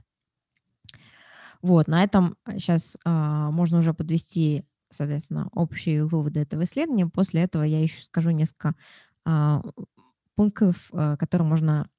[1.61, 7.07] Вот, на этом сейчас а, можно уже подвести, соответственно, общие выводы этого исследования.
[7.07, 8.74] После этого я еще скажу несколько
[9.26, 9.61] а,
[10.37, 11.91] пунктов, а, которые можно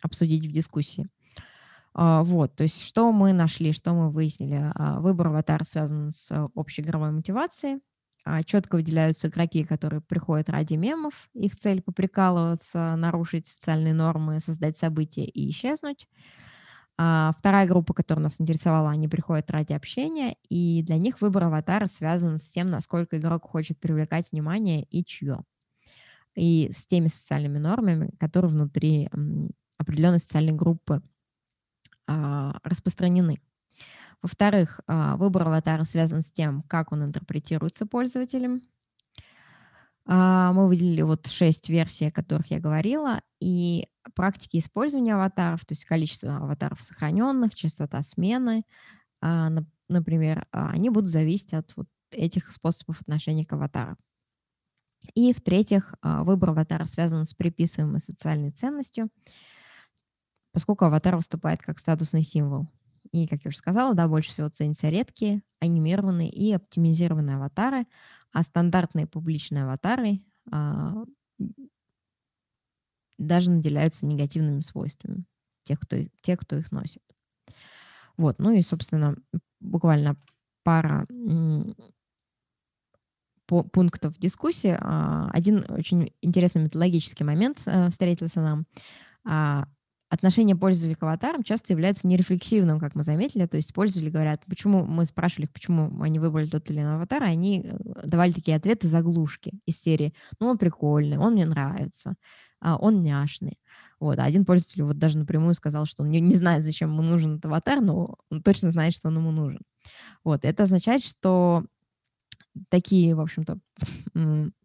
[0.00, 1.10] обсудить в дискуссии.
[1.94, 4.72] А, вот, то есть что мы нашли, что мы выяснили.
[4.74, 7.80] А, выбор аватара связан с общей игровой мотивацией.
[8.24, 11.14] А, Четко выделяются игроки, которые приходят ради мемов.
[11.34, 16.08] Их цель поприкалываться, нарушить социальные нормы, создать события и исчезнуть.
[16.96, 21.86] А вторая группа, которая нас интересовала, они приходят ради общения, и для них выбор аватара
[21.86, 25.42] связан с тем, насколько игрок хочет привлекать внимание и чье.
[26.36, 29.08] И с теми социальными нормами, которые внутри
[29.76, 31.02] определенной социальной группы
[32.06, 33.40] распространены.
[34.24, 38.62] Во-вторых, а, выбор аватара связан с тем, как он интерпретируется пользователем.
[40.06, 45.72] А, мы выделили вот шесть версий, о которых я говорила, и практики использования аватаров, то
[45.72, 48.64] есть количество аватаров сохраненных, частота смены,
[49.20, 49.50] а,
[49.88, 53.96] например, а, они будут зависеть от вот этих способов отношения к аватару.
[55.14, 59.10] И в-третьих, выбор аватара связан с приписываемой социальной ценностью,
[60.54, 62.68] поскольку аватар выступает как статусный символ.
[63.10, 67.86] И, как я уже сказала, да, больше всего ценятся редкие, анимированные и оптимизированные аватары,
[68.32, 71.04] а стандартные публичные аватары а,
[73.18, 75.24] даже наделяются негативными свойствами
[75.64, 77.02] тех, кто, тех, кто их носит.
[78.16, 79.16] Вот, ну и, собственно,
[79.60, 80.16] буквально
[80.62, 81.06] пара
[83.46, 84.76] пунктов дискуссии.
[84.80, 88.66] А, один очень интересный методологический момент э, встретился нам.
[90.08, 93.46] А, отношение пользователя к аватарам часто является нерефлексивным, как мы заметили.
[93.46, 97.26] То есть пользователи говорят, почему мы спрашивали почему они выбрали тот или иной аватар, и
[97.26, 102.14] они э, давали такие ответы заглушки из серии «ну, он прикольный, он мне нравится,
[102.60, 103.58] а, он няшный».
[104.00, 104.18] Вот.
[104.18, 107.34] А один пользователь вот даже напрямую сказал, что он не, не знает, зачем ему нужен
[107.34, 109.62] этот аватар, но он точно знает, что он ему нужен.
[110.24, 110.44] Вот.
[110.44, 111.64] Это означает, что
[112.68, 113.58] такие, в общем-то,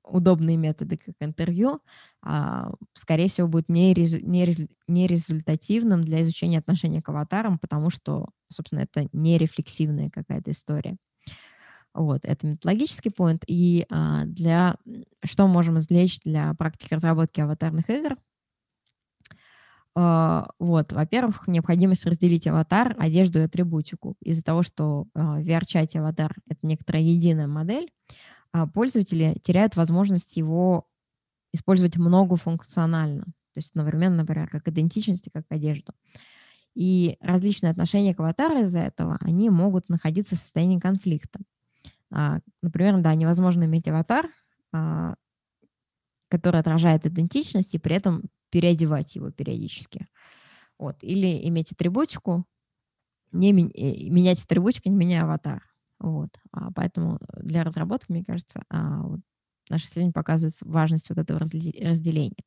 [0.04, 1.80] удобные методы, как интервью,
[2.22, 10.10] а, скорее всего, будут нерезультативным для изучения отношения к аватарам, потому что, собственно, это нерефлексивная
[10.10, 10.98] какая-то история.
[11.94, 13.44] Вот, это методологический point.
[13.48, 14.78] И а, для
[15.26, 18.16] что можем извлечь для практики разработки аватарных игр?
[20.02, 24.16] А, вот, во-первых, необходимость разделить аватар, одежду и атрибутику.
[24.22, 27.92] Из-за того, что в VR-чате аватар— это некоторая единая модель,
[28.54, 30.88] а, пользователи теряют возможность его
[31.54, 33.26] использовать многофункционально.
[33.26, 35.92] То есть одновременно, например, как идентичность и как одежду.
[36.76, 41.42] И различные отношения к аватару из-за этого, они могут находиться в состоянии конфликта.
[42.10, 44.30] А, например, да, невозможно иметь аватар,
[44.72, 45.16] а,
[46.30, 50.08] который отражает идентичность, и при этом переодевать его периодически.
[50.78, 50.98] Вот.
[51.02, 52.46] Или иметь атрибутику,
[53.32, 55.64] не э, менять атрибутику, не меняя аватар.
[56.00, 56.30] Вот.
[56.52, 59.20] А поэтому для разработки, мне кажется, а, вот
[59.70, 62.44] наше исследование показывает важность вот этого разделения.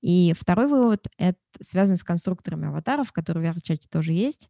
[0.00, 4.48] И второй вывод— это связан с конструкторами аватаров, которые в VR-чате тоже есть.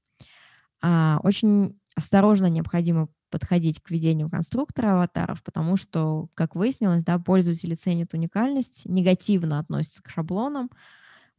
[0.80, 7.74] А, очень осторожно необходимо подходить к ведению конструктора аватаров, потому что, как выяснилось, да, пользователи
[7.74, 10.70] ценят уникальность, негативно относятся к шаблонам,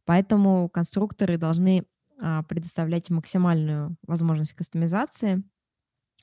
[0.04, 1.86] поэтому конструкторы должны
[2.20, 5.42] а, предоставлять максимальную возможность кастомизации—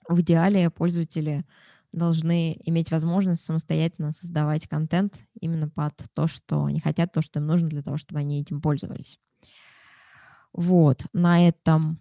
[0.07, 1.45] в идеале пользователи
[1.91, 7.45] должны иметь возможность самостоятельно создавать контент именно под то, что они хотят, то, что им
[7.45, 9.19] нужно для того, чтобы они этим пользовались.
[10.53, 11.99] Вот, на этом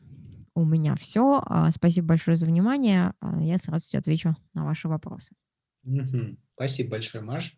[0.54, 1.42] у меня все.
[1.44, 3.14] А, спасибо большое за внимание.
[3.20, 5.34] А, я с радостью отвечу на ваши вопросы.
[6.54, 7.56] Спасибо большое, Маш.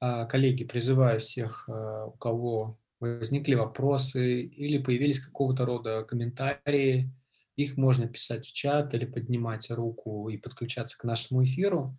[0.00, 7.12] А, коллеги, призываю всех, у кого возникли вопросы или появились какого-то рода комментарии,
[7.56, 11.98] их можно писать в чат или поднимать руку и подключаться к нашему эфиру.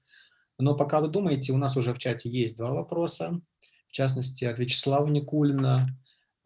[0.60, 3.42] Но пока вы думаете, у нас уже в чате есть два вопроса.
[3.88, 5.88] В частности, от Вячеслава Никулина.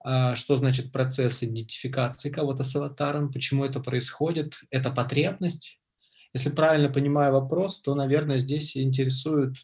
[0.04, 5.80] А, что значит процесс идентификации кого-то с аватаром, почему это происходит, это потребность.
[6.34, 9.56] Если правильно понимаю вопрос, то, наверное, здесь интересует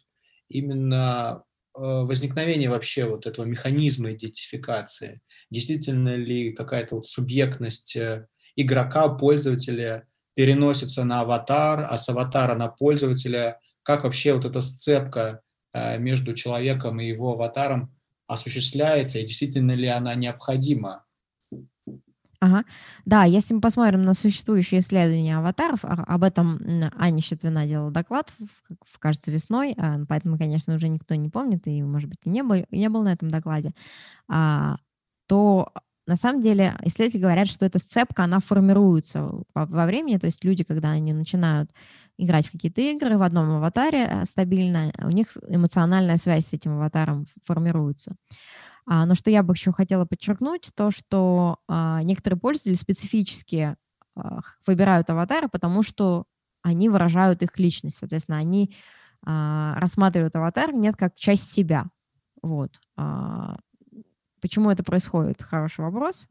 [0.48, 1.42] именно
[1.74, 5.22] э, возникновение вообще вот этого механизма идентификации.
[5.50, 12.68] Действительно ли какая-то вот субъектность э, игрока, пользователя переносится на аватар, а с аватара на
[12.68, 15.40] пользователя, как вообще вот эта сцепка
[15.72, 17.97] э, между человеком и его аватаром
[18.28, 21.04] осуществляется, и действительно ли она необходима.
[22.40, 22.64] Ага.
[23.04, 26.60] Да, если мы посмотрим на существующие исследования аватаров, а, об этом
[26.96, 28.32] Аня Щетвина делала доклад,
[29.00, 32.64] кажется, весной, а, поэтому, конечно, уже никто не помнит, и, может быть, и не был,
[32.70, 33.72] не был на этом докладе,
[34.28, 34.76] а,
[35.26, 35.72] то
[36.06, 40.64] на самом деле исследователи говорят, что эта сцепка, она формируется во времени, то есть люди,
[40.64, 41.70] когда они начинают
[42.18, 46.72] играть в какие-то игры в одном аватаре э, стабильно, у них эмоциональная связь с этим
[46.72, 48.16] аватаром формируется.
[48.86, 53.76] А, но что я бы еще хотела подчеркнуть, то, что а, некоторые пользователи специфически
[54.16, 56.24] а, выбирают аватары, потому что
[56.62, 57.98] они выражают их личность.
[57.98, 58.74] Соответственно, они
[59.24, 61.86] а, рассматривают аватар нет как часть себя.
[62.42, 62.80] Вот.
[62.96, 63.58] А,
[64.40, 65.42] почему это происходит?
[65.42, 66.26] Хороший вопрос.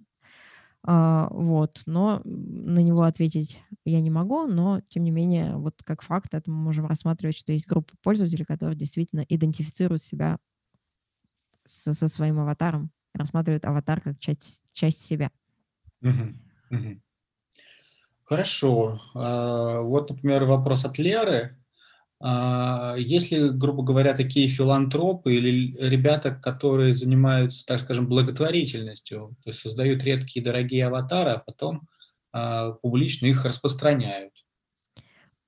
[0.89, 6.01] А, вот, но на него ответить я не могу, но тем не менее, вот как
[6.01, 10.37] факт, это мы можем рассматривать, что есть группа пользователей, которые действительно идентифицируют себя
[11.65, 15.29] со, со своим аватаром, рассматривают аватар как часть, часть себя.
[18.23, 19.01] Хорошо.
[19.13, 21.57] А, вот, например, вопрос от Леры.
[22.19, 29.59] А, если, грубо говоря, такие филантропы или ребята, которые занимаются, так скажем, благотворительностью, то есть
[29.59, 31.87] создают редкие дорогие аватары, а потом
[32.33, 34.33] а, публично их распространяют?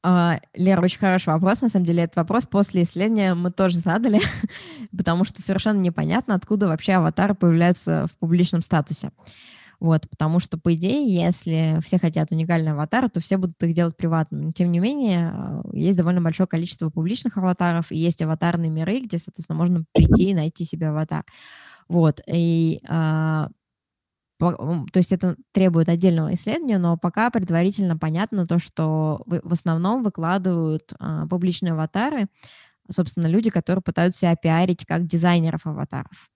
[0.01, 1.61] А, Лера, очень хороший вопрос.
[1.61, 4.21] На самом деле, этот вопрос после исследования мы тоже задали,
[4.97, 9.11] потому что совершенно непонятно, откуда вообще аватары появляются в публичном статусе.
[9.79, 13.95] Вот, потому что, по идее, если все хотят уникальный аватар, то все будут их делать
[13.95, 14.45] приватными.
[14.47, 18.99] Но, тем не менее, а, есть довольно большое количество публичных аватаров, и есть аватарные миры,
[19.01, 21.23] где, соответственно, можно прийти и найти себе аватар.
[21.89, 23.49] Вот, и а,
[24.39, 30.93] то есть это требует отдельного исследования, но пока предварительно понятно то, что в основном выкладывают
[30.99, 32.27] а, публичные аватары,
[32.91, 36.29] собственно, люди, которые пытаются себя пиарить как дизайнеров аватаров.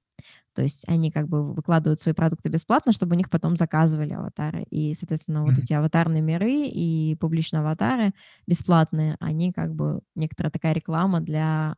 [0.53, 4.63] То есть они как бы выкладывают свои продукты бесплатно, чтобы у них потом заказывали аватары.
[4.69, 5.55] И, соответственно, mm-hmm.
[5.55, 8.13] вот эти аватарные миры и публичные аватары
[8.47, 11.75] бесплатные, они как бы некоторая такая реклама для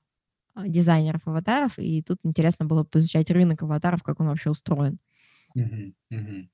[0.54, 1.78] а, дизайнеров аватаров.
[1.78, 5.00] И тут интересно было поизучать рынок аватаров, как он вообще устроен.
[5.58, 5.94] Mm-hmm.
[6.14, 6.48] Mm-hmm.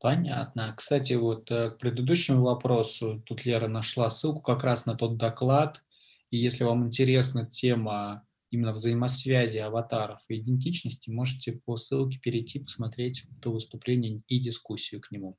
[0.00, 0.74] Понятно.
[0.76, 5.82] Кстати, вот э, к предыдущему вопросу, тут Лера нашла ссылку как раз на тот доклад.
[6.30, 13.24] И если вам интересна тема именно взаимосвязи аватаров и идентичности, можете по ссылке перейти, посмотреть
[13.40, 15.36] то выступление и дискуссию к нему.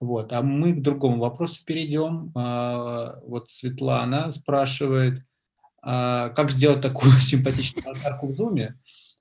[0.00, 0.32] Вот.
[0.32, 2.32] А мы к другому вопросу перейдем.
[2.34, 5.22] А, вот Светлана спрашивает,
[5.82, 8.72] а, как сделать такую симпатичную аватарку в Zoom?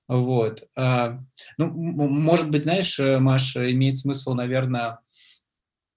[0.08, 0.64] Вот.
[0.78, 1.20] А,
[1.58, 5.00] ну, может быть, знаешь, Маша, имеет смысл, наверное,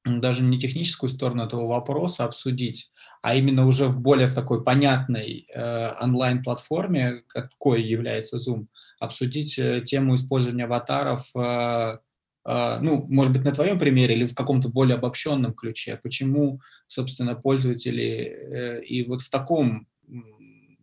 [0.04, 2.90] даже не техническую сторону этого вопроса обсудить,
[3.22, 8.66] а именно уже в более в такой понятной э, онлайн-платформе, какой является Zoom,
[8.98, 11.98] обсудить э, тему использования аватаров, э,
[12.44, 16.00] э, ну, может быть, на твоем примере или в каком-то более обобщенном ключе.
[16.02, 19.86] Почему, собственно, пользователи э, и вот в таком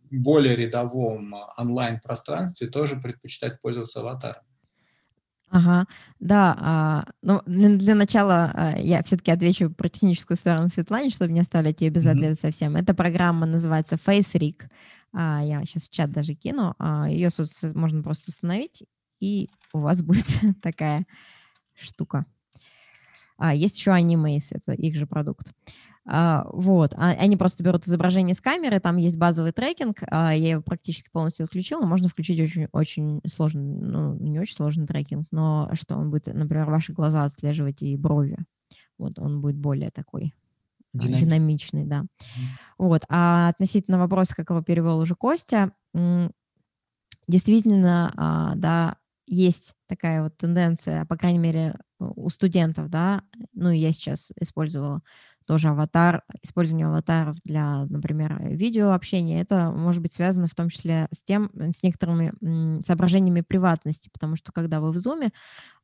[0.09, 4.43] более рядовом онлайн-пространстве тоже предпочитают пользоваться аватаром?
[5.51, 5.87] Ага,
[6.19, 6.55] да.
[6.59, 11.39] А, ну, для, для начала а, я все-таки отвечу про техническую сторону Светлане, чтобы не
[11.39, 12.11] оставлять ее без mm-hmm.
[12.11, 12.75] ответа совсем.
[12.75, 14.63] Эта программа называется FaceRig.
[15.11, 16.75] А, я сейчас в чат даже кину.
[16.77, 17.29] А, ее
[17.73, 18.83] можно просто установить,
[19.19, 20.27] и у вас будет
[20.61, 21.05] такая
[21.75, 22.25] штука.
[23.37, 25.47] А, есть еще Animaze, это их же продукт.
[25.47, 30.51] А, вот, а, они просто берут изображение с камеры, там есть базовый трекинг, а, я
[30.51, 35.69] его практически полностью отключила, можно включить очень, очень сложный, ну, не очень сложный трекинг, но
[35.73, 38.39] что он будет, например, ваши глаза отслеживать и брови.
[38.97, 40.33] Вот, он будет более такой
[40.93, 41.99] Динамичный, динамичный да.
[41.99, 42.05] Mm.
[42.79, 45.71] Вот, а относительно вопроса, как его перевел уже Костя,
[47.27, 48.95] действительно, да,
[49.27, 53.21] есть такая вот тенденция, по крайней мере, у студентов, да,
[53.53, 55.01] ну, я сейчас использовала
[55.49, 61.23] тоже аватар, использование аватаров для, например, видеообщения, это может быть связано в том числе с
[61.23, 65.31] тем, с некоторыми соображениями приватности, потому что когда вы в зуме,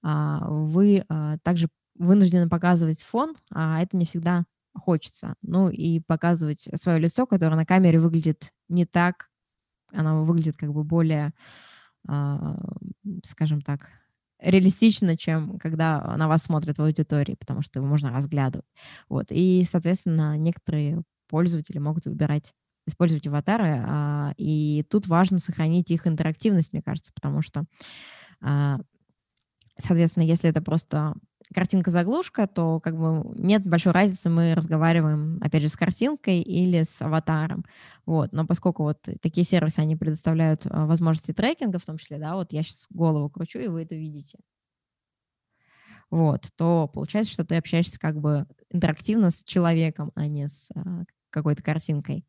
[0.04, 4.44] а, вы а, также вынуждены показывать фон, а это не всегда
[4.76, 5.34] хочется.
[5.42, 9.30] Ну и показывать свое лицо, которое на камере выглядит не так,
[9.92, 11.34] оно выглядит как бы более,
[12.08, 12.56] а,
[13.26, 13.90] скажем так,
[14.40, 18.66] реалистично, чем когда на вас смотрят в аудитории, потому что его можно разглядывать.
[19.10, 19.28] Вот.
[19.30, 22.54] И, соответственно, некоторые пользователи могут выбирать
[22.88, 27.66] использовать аватары, а, и тут важно сохранить их интерактивность, мне кажется, потому что,
[28.42, 28.80] а,
[29.80, 31.16] соответственно, если это просто
[31.54, 37.02] картинка-заглушка, то как бы нет большой разницы, мы разговариваем, опять же, с картинкой или с
[37.02, 37.66] аватаром.
[38.06, 38.34] Вот.
[38.34, 42.52] Но поскольку вот такие сервисы, они предоставляют а, возможности трекинга, в том числе, да, вот
[42.52, 44.40] я сейчас голову кручу, и вы это видите.
[46.12, 51.04] Вот, то получается, что ты общаешься как бы интерактивно с человеком, а не с а,
[51.30, 52.26] какой-то картинкой.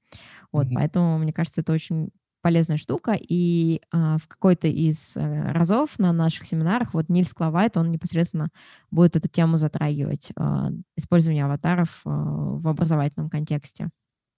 [0.50, 0.74] Вот, mm-hmm.
[0.74, 2.10] поэтому, мне кажется, это очень
[2.46, 7.76] полезная штука, и а, в какой-то из а, разов на наших семинарах вот Нильс Клавайт,
[7.76, 8.50] он непосредственно
[8.92, 13.88] будет эту тему затрагивать, а, использование аватаров а, в образовательном контексте.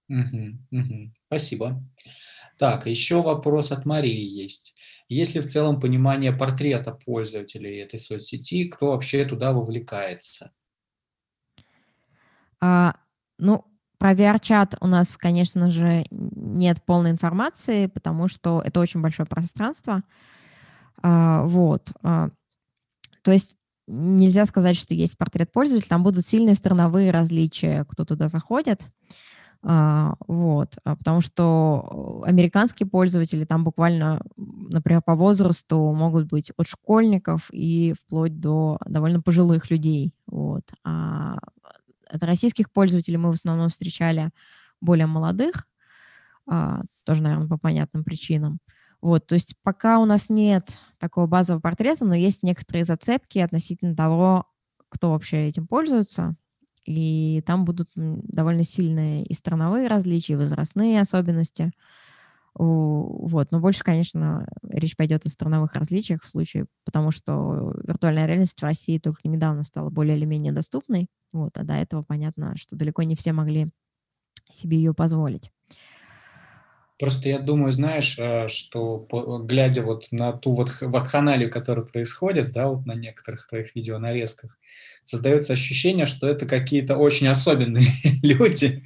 [0.09, 1.13] Угу, угу.
[1.27, 1.85] Спасибо.
[2.59, 4.75] Так, еще вопрос от Марии есть.
[5.11, 10.53] Есть ли в целом понимание портрета пользователей этой соцсети, кто вообще туда вовлекается?
[12.59, 12.95] А,
[13.37, 13.67] ну,
[13.99, 20.03] про VR-чат у нас, конечно же, нет полной информации, потому что это очень большое пространство.
[21.03, 21.93] А, вот.
[22.03, 22.31] А,
[23.23, 28.29] то есть нельзя сказать, что есть портрет пользователя, там будут сильные страновые различия, кто туда
[28.29, 28.83] заходит.
[29.63, 37.49] А, вот, потому что американские пользователи там буквально, например, по возрасту могут быть от школьников
[37.53, 40.15] и вплоть до довольно пожилых людей.
[40.27, 40.63] Вот.
[40.85, 41.39] А
[42.11, 44.31] от российских пользователей мы в основном встречали
[44.81, 45.67] более молодых,
[46.47, 48.59] а, тоже, наверное, по понятным причинам.
[49.01, 53.95] Вот, то есть пока у нас нет такого базового портрета, но есть некоторые зацепки относительно
[53.95, 54.47] того,
[54.89, 56.35] кто вообще этим пользуется,
[56.85, 61.73] и там будут довольно сильные и страновые различия, и возрастные особенности.
[62.55, 63.53] Вот.
[63.53, 68.63] Но больше, конечно, речь пойдет о страновых различиях в случае, потому что виртуальная реальность в
[68.63, 71.09] России только недавно стала более или менее доступной.
[71.33, 73.69] Вот, а до этого понятно, что далеко не все могли
[74.53, 75.51] себе ее позволить.
[76.99, 79.07] Просто я думаю, знаешь, э, что
[79.45, 84.59] глядя вот на ту вот вакханалию, которая происходит, да, вот на некоторых твоих видеонарезках,
[85.05, 87.87] создается ощущение, что это какие-то очень особенные
[88.23, 88.83] люди,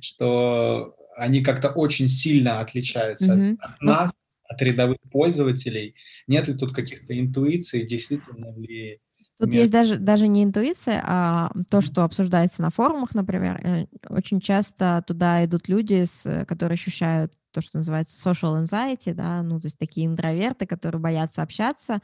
[0.00, 3.56] что они как-то очень сильно отличаются mm-hmm.
[3.60, 4.10] от ну нас,
[4.44, 5.94] от рядовых пользователей.
[6.26, 9.00] Нет ли тут каких-то интуиций, действительно ли
[9.40, 9.60] Тут Нет.
[9.60, 13.60] есть даже, даже не интуиция, а то, что обсуждается на форумах, например.
[13.64, 19.42] Э, очень часто туда идут люди, с, которые ощущают то, что называется social anxiety, да,
[19.42, 22.00] ну, то есть такие интроверты, которые боятся общаться,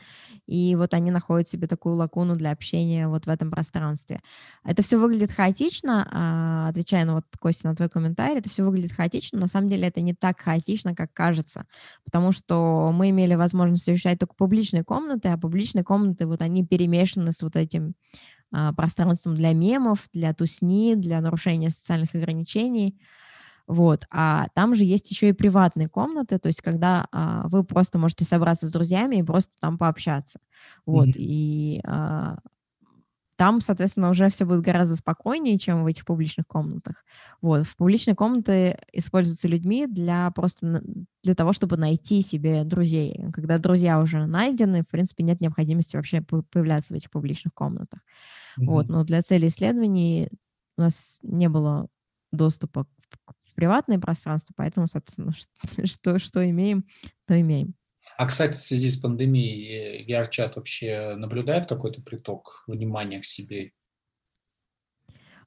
[0.47, 4.21] и вот они находят себе такую лакуну для общения вот в этом пространстве.
[4.65, 8.93] Это все выглядит хаотично, а, отвечая на вот, Костя, на твой комментарий, это все выглядит
[8.93, 11.67] хаотично, но на самом деле это не так хаотично, как кажется,
[12.05, 17.33] потому что мы имели возможность ощущать только публичные комнаты, а публичные комнаты, вот они перемешаны
[17.33, 17.95] с вот этим
[18.53, 23.01] а, пространством для мемов, для тусни, для нарушения социальных ограничений,
[23.67, 24.05] вот.
[24.11, 28.25] А там же есть еще и приватные комнаты, то есть когда а, вы просто можете
[28.25, 30.39] собраться с друзьями и просто там пообщаться.
[30.85, 31.09] Вот.
[31.09, 31.19] Mm-hmm.
[31.19, 32.39] И а,
[33.37, 37.05] там, соответственно, уже все будет гораздо спокойнее, чем в этих публичных комнатах.
[37.41, 37.67] Вот.
[37.67, 40.83] В публичные комнаты используются людьми для просто
[41.23, 43.25] для того, чтобы найти себе друзей.
[43.33, 48.01] Когда друзья уже найдены, в принципе, нет необходимости вообще появляться в этих публичных комнатах.
[48.59, 48.67] Mm-hmm.
[48.67, 48.89] Вот.
[48.89, 50.29] Но для цели исследований
[50.77, 51.89] у нас не было
[52.31, 52.87] доступа
[53.55, 55.33] приватное пространство, поэтому, собственно,
[55.85, 56.85] что, что имеем,
[57.27, 57.75] то имеем.
[58.17, 63.73] А, кстати, в связи с пандемией э, вообще наблюдает какой-то приток внимания к себе?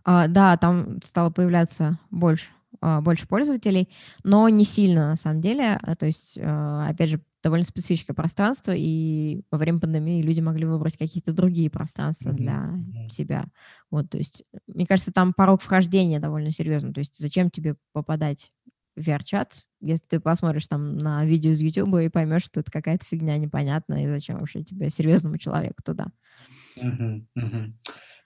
[0.03, 2.47] А, да, там стало появляться больше,
[2.81, 3.89] а, больше пользователей,
[4.23, 5.79] но не сильно на самом деле.
[5.99, 10.97] То есть, а, опять же, довольно специфическое пространство, и во время пандемии люди могли выбрать
[10.97, 12.35] какие-то другие пространства mm-hmm.
[12.35, 13.45] для себя.
[13.91, 16.93] Вот, то есть, мне кажется, там порог вхождения довольно серьезный.
[16.93, 18.51] То есть, зачем тебе попадать
[18.95, 23.05] в VR-чат, если ты посмотришь там на видео из YouTube и поймешь, что это какая-то
[23.05, 26.07] фигня непонятная, и зачем вообще тебе, серьезному человеку, туда.
[26.79, 27.71] Uh-huh, uh-huh.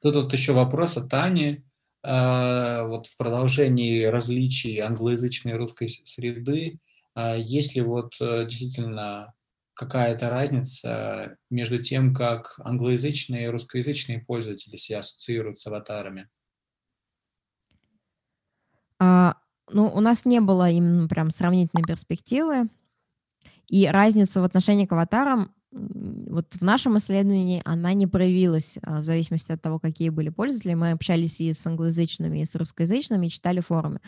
[0.02, 1.64] Тут вот еще вопрос от Тани.
[2.04, 9.34] Uh, вот в продолжении различий англоязычной и русской среды, а есть ли вот э, действительно
[9.74, 16.30] какая-то разница между тем, как англоязычные и русскоязычные пользователи себя ассоциируют с аватарами?
[19.00, 19.38] А,
[19.70, 22.70] ну, у нас не было именно прям сравнительной перспективы.
[23.68, 29.06] И разницу в отношении к аватарам вот в нашем исследовании она не проявилась а, в
[29.06, 30.74] зависимости от того, какие были пользователи.
[30.74, 34.02] Мы общались и с англоязычными, и с русскоязычными, и читали форумы.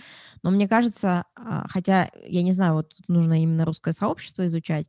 [0.44, 4.88] Но мне кажется, а, хотя я не знаю, вот тут нужно именно русское сообщество изучать,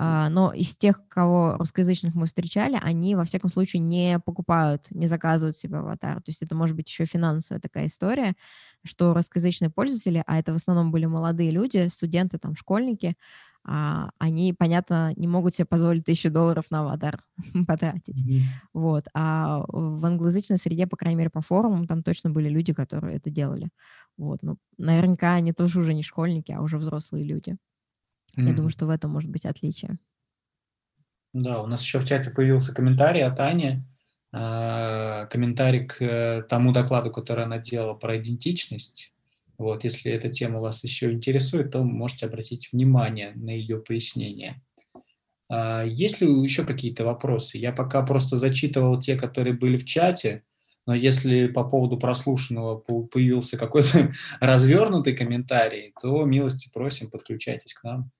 [0.00, 5.08] а, но из тех, кого русскоязычных мы встречали, они, во всяком случае, не покупают, не
[5.08, 6.16] заказывают себе аватар.
[6.16, 8.34] То есть это может быть еще финансовая такая история,
[8.84, 13.16] что русскоязычные пользователи, а это в основном были молодые люди, студенты, там, школьники,
[13.70, 17.22] а, они, понятно, не могут себе позволить тысячу долларов на аватар
[17.66, 18.26] потратить.
[18.26, 18.40] Mm-hmm.
[18.72, 19.04] Вот.
[19.12, 23.28] А в англоязычной среде, по крайней мере, по форумам, там точно были люди, которые это
[23.28, 23.68] делали.
[24.16, 24.38] Вот.
[24.42, 27.56] Ну, наверняка они тоже уже не школьники, а уже взрослые люди.
[28.36, 29.98] Я думаю, что в этом может быть отличие.
[31.34, 33.84] Да, у нас еще в чате появился комментарий от Ани.
[34.32, 39.14] Э, комментарий к э, тому докладу, который она делала про идентичность.
[39.58, 44.62] Вот, если эта тема вас еще интересует, то можете обратить внимание на ее пояснение.
[45.50, 47.58] А, есть ли еще какие-то вопросы?
[47.58, 50.44] Я пока просто зачитывал те, которые были в чате,
[50.86, 58.10] но если по поводу прослушанного появился какой-то развернутый комментарий, то милости просим, подключайтесь к нам.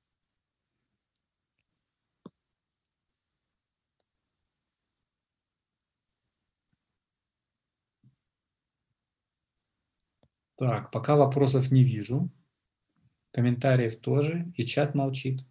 [10.58, 12.30] Так, пока вопросов не вижу.
[13.32, 15.46] Комментариев тоже, и чат молчит.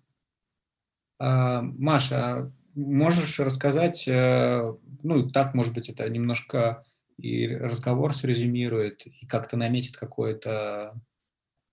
[1.20, 6.84] А, Маша, можешь рассказать, э, ну, так, может быть, это немножко
[7.18, 11.00] и разговор срезюмирует, и как-то наметит какое-то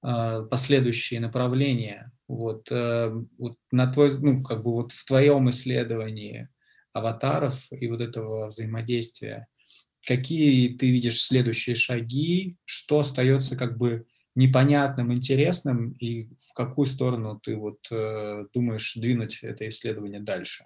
[0.01, 2.13] а, последующее направление.
[2.29, 6.49] Вот, э, вот на твой, ну, как бы вот в твоем исследовании
[6.93, 9.49] аватаров и вот этого взаимодействия,
[10.07, 17.39] какие ты видишь следующие шаги, что остается как бы непонятным, интересным, и в какую сторону
[17.41, 20.65] ты вот э, думаешь двинуть это исследование дальше?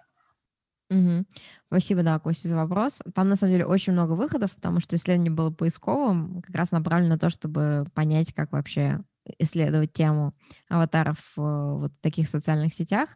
[0.91, 1.27] Угу.
[1.67, 2.99] Спасибо, да, Костя, за вопрос.
[3.15, 7.15] Там, на самом деле, очень много выходов, потому что исследование было поисковым, как раз направлено
[7.15, 9.01] на то, чтобы понять, как вообще
[9.39, 10.35] исследовать тему
[10.69, 13.11] аватаров в вот таких социальных сетях.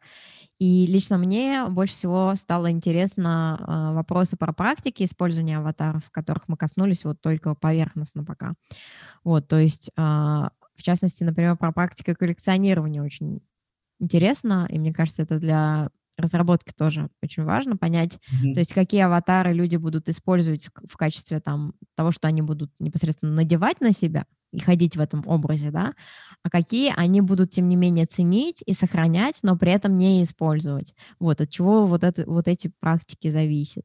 [0.59, 6.57] И лично мне больше всего стало интересно э, вопросы про практики использования аватаров, которых мы
[6.57, 8.55] коснулись вот только поверхностно пока.
[9.25, 13.41] Вот, то есть, э, в частности, например, про практику коллекционирования очень
[13.99, 15.91] интересно, и мне кажется, это для
[16.23, 18.55] разработки тоже очень важно понять, mm-hmm.
[18.55, 23.33] то есть какие аватары люди будут использовать в качестве там того, что они будут непосредственно
[23.33, 25.95] надевать на себя, и ходить в этом образе, да,
[26.43, 30.95] а какие они будут, тем не менее, ценить и сохранять, но при этом не использовать.
[31.19, 33.85] Вот, от чего вот, это, вот эти практики зависят.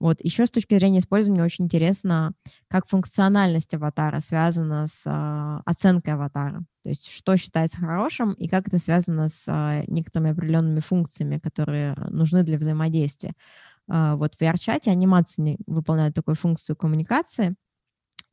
[0.00, 2.32] Вот, еще с точки зрения использования очень интересно,
[2.68, 6.64] как функциональность аватара связана с э, оценкой аватара.
[6.82, 11.94] То есть что считается хорошим и как это связано с э, некоторыми определенными функциями, которые
[12.10, 13.34] нужны для взаимодействия.
[13.88, 17.54] Э, вот в VR-чате анимации выполняют такую функцию коммуникации,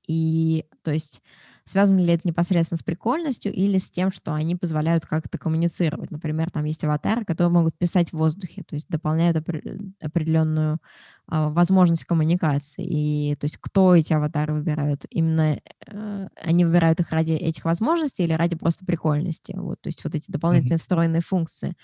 [0.07, 1.21] и то есть
[1.65, 6.11] связано ли это непосредственно с прикольностью или с тем, что они позволяют как-то коммуницировать.
[6.11, 10.79] Например, там есть аватары, которые могут писать в воздухе, то есть дополняют определенную
[11.27, 12.83] а, возможность коммуникации.
[12.83, 15.05] И то есть кто эти аватары выбирают?
[15.09, 19.53] Именно э, они выбирают их ради этих возможностей или ради просто прикольности?
[19.55, 20.81] Вот, то есть вот эти дополнительные mm-hmm.
[20.81, 21.75] встроенные функции,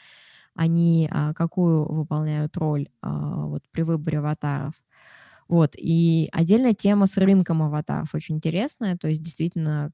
[0.56, 4.74] они а, какую выполняют роль а, вот при выборе аватаров?
[5.48, 9.92] Вот, и отдельная тема с рынком аватаров очень интересная, то есть действительно,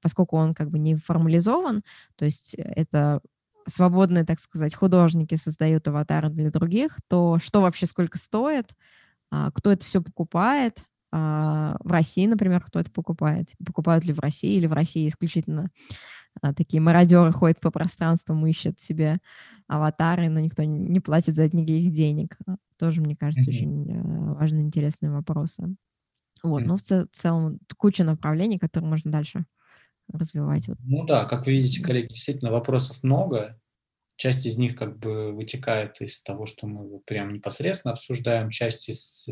[0.00, 1.82] поскольку он как бы не формализован,
[2.16, 3.20] то есть это
[3.68, 8.70] свободные, так сказать, художники создают аватары для других, то что вообще сколько стоит,
[9.30, 10.78] а, кто это все покупает,
[11.12, 15.70] а, в России, например, кто это покупает, покупают ли в России или в России исключительно
[16.42, 19.18] а, такие мародеры ходят по пространству, ищут себе
[19.68, 22.36] аватары, но никто не платит за них денег.
[22.84, 23.54] Тоже, мне кажется, mm-hmm.
[23.54, 25.74] очень э, важные, интересные вопросы.
[26.42, 26.66] Вот, mm-hmm.
[26.66, 29.46] ну, в, цел, целом, куча направлений, которые можно дальше
[30.12, 30.68] развивать.
[30.80, 33.58] Ну да, как вы видите, коллеги, действительно вопросов много.
[34.16, 38.90] Часть из них как бы вытекает из того, что мы вот прям непосредственно обсуждаем, часть
[38.90, 39.28] из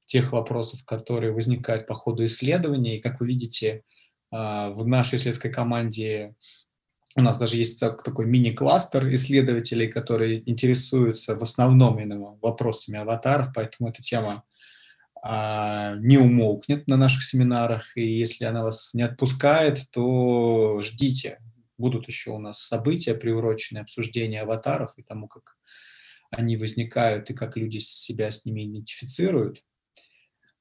[0.00, 2.98] тех вопросов, которые возникают по ходу исследования.
[2.98, 3.84] И как вы видите,
[4.32, 6.34] а, в нашей исследовательской команде
[7.16, 13.88] у нас даже есть такой мини-кластер исследователей, которые интересуются в основном именно вопросами аватаров, поэтому
[13.88, 14.44] эта тема
[15.22, 21.40] а, не умолкнет на наших семинарах, и если она вас не отпускает, то ждите.
[21.78, 25.56] Будут еще у нас события, приуроченные обсуждения аватаров и тому, как
[26.30, 29.64] они возникают и как люди себя с ними идентифицируют.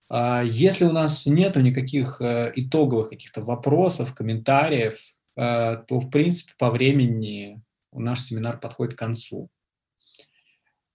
[0.08, 6.72] А если у нас нету никаких э, итоговых каких-то вопросов, комментариев, то, в принципе, по
[6.72, 7.62] времени
[7.92, 9.50] наш семинар подходит к концу.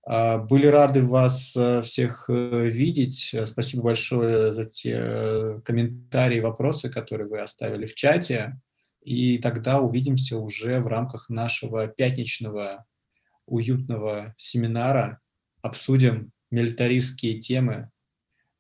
[0.03, 3.35] А, были рады вас э, всех э, видеть.
[3.45, 8.61] Спасибо большое за те комментарии и вопросы, которые вы оставили в чате.
[9.03, 12.87] И тогда увидимся уже в рамках нашего пятничного
[13.47, 15.21] уютного семинара
[15.63, 17.91] обсудим милитаристские темы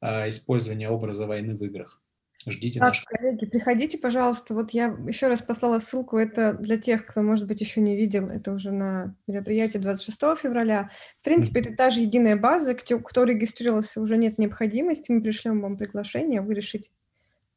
[0.00, 2.00] использования образа войны в играх.
[2.46, 3.04] Ждите так, наших.
[3.04, 4.54] коллеги, приходите, пожалуйста.
[4.54, 6.16] Вот я еще раз послала ссылку.
[6.16, 8.28] Это для тех, кто, может быть, еще не видел.
[8.28, 10.90] Это уже на мероприятии 26 февраля.
[11.20, 12.74] В принципе, это та же единая база.
[12.74, 15.12] Кто, кто регистрировался, уже нет необходимости.
[15.12, 16.40] Мы пришлем вам приглашение.
[16.40, 16.90] Вы решите,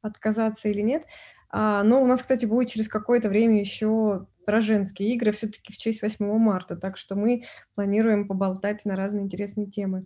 [0.02, 1.06] отказаться или нет.
[1.50, 5.78] А, но у нас, кстати, будет через какое-то время еще про женские игры, все-таки в
[5.78, 6.76] честь 8 марта.
[6.76, 10.06] Так что мы планируем поболтать на разные интересные темы.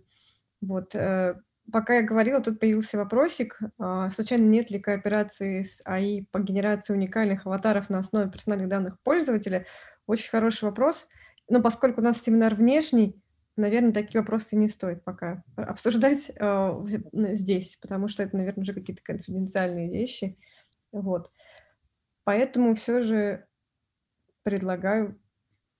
[0.60, 0.94] Вот.
[1.70, 3.58] Пока я говорила, тут появился вопросик.
[3.78, 8.98] А, случайно нет ли кооперации с АИ по генерации уникальных аватаров на основе персональных данных
[9.02, 9.66] пользователя?
[10.06, 11.06] Очень хороший вопрос.
[11.48, 13.20] Но поскольку у нас семинар внешний,
[13.56, 16.84] наверное, такие вопросы не стоит пока обсуждать э,
[17.32, 20.38] здесь, потому что это, наверное, уже какие-то конфиденциальные вещи.
[20.92, 21.30] Вот.
[22.24, 23.46] Поэтому все же
[24.42, 25.20] предлагаю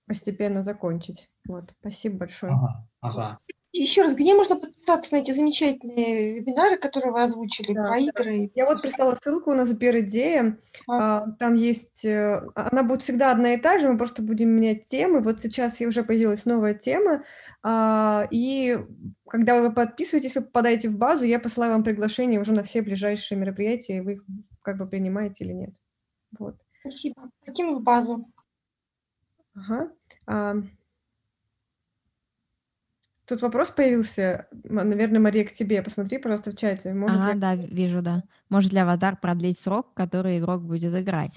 [0.05, 1.29] постепенно закончить.
[1.47, 1.73] Вот.
[1.79, 2.53] Спасибо большое.
[2.53, 3.39] Ага, ага.
[3.71, 7.97] Еще раз, где можно подписаться на эти замечательные вебинары, которые вы озвучили, Да, про да.
[7.97, 8.51] игры?
[8.55, 10.57] Я вот прислала ссылку, у нас идея.
[10.87, 11.19] А.
[11.19, 14.87] А, Там есть, э, она будет всегда одна и та же, мы просто будем менять
[14.87, 15.21] темы.
[15.21, 17.23] Вот сейчас и уже появилась новая тема,
[17.61, 18.79] а, и
[19.27, 23.37] когда вы подписываетесь, вы попадаете в базу, я посылаю вам приглашение уже на все ближайшие
[23.37, 24.23] мероприятия, вы их
[24.63, 25.73] как бы принимаете или нет.
[26.39, 26.55] Вот.
[26.81, 27.29] Спасибо.
[27.45, 28.25] Каким в базу?
[29.53, 29.91] Ага.
[33.29, 35.81] А, Тут вопрос появился, наверное, Мария, к тебе.
[35.81, 36.93] Посмотри, пожалуйста, в чате.
[36.93, 37.39] Может Ага, ли...
[37.39, 38.23] да, вижу, да.
[38.49, 41.33] Может ли аватар продлить срок, который игрок будет играть?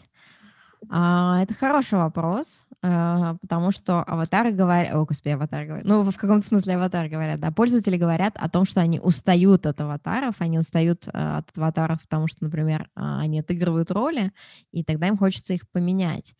[0.90, 4.94] А, это хороший вопрос, а, потому что аватары говорят...
[4.94, 5.86] О, господи, аватары говорят.
[5.86, 7.50] Ну, в каком-то смысле аватары говорят, да.
[7.52, 12.26] Пользователи говорят о том, что они устают от аватаров, они устают а, от аватаров, потому
[12.26, 14.32] что, например, а, они отыгрывают роли,
[14.72, 16.34] и тогда им хочется их поменять.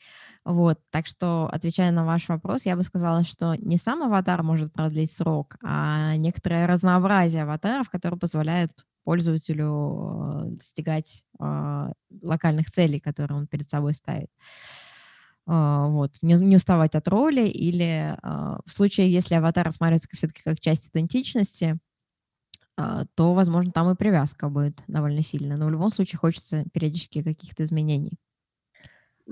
[0.44, 4.72] Вот, так что, отвечая на ваш вопрос, я бы сказала, что не сам аватар может
[4.72, 8.72] продлить срок, а некоторое разнообразие аватаров, которое позволяет
[9.04, 14.30] пользователю э, достигать э, локальных целей, которые он перед собой ставит.
[15.46, 20.42] Э, вот, не, не уставать от роли, или э, в случае, если аватар рассматривается все-таки
[20.42, 21.78] как часть идентичности,
[23.14, 25.58] то, возможно, там и привязка будет довольно сильная.
[25.58, 28.18] Но в любом случае хочется периодически каких-то изменений.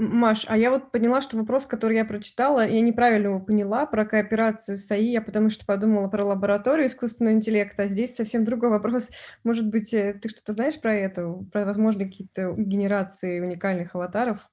[0.00, 4.06] Маш, а я вот поняла, что вопрос, который я прочитала, я неправильно его поняла про
[4.06, 8.70] кооперацию с АИ, я потому что подумала про лабораторию искусственного интеллекта, а здесь совсем другой
[8.70, 9.10] вопрос.
[9.44, 14.48] Может быть, э, ты что-то знаешь про это, про возможные какие-то генерации уникальных аватаров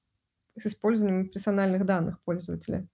[0.58, 2.86] с использованием персональных данных пользователя?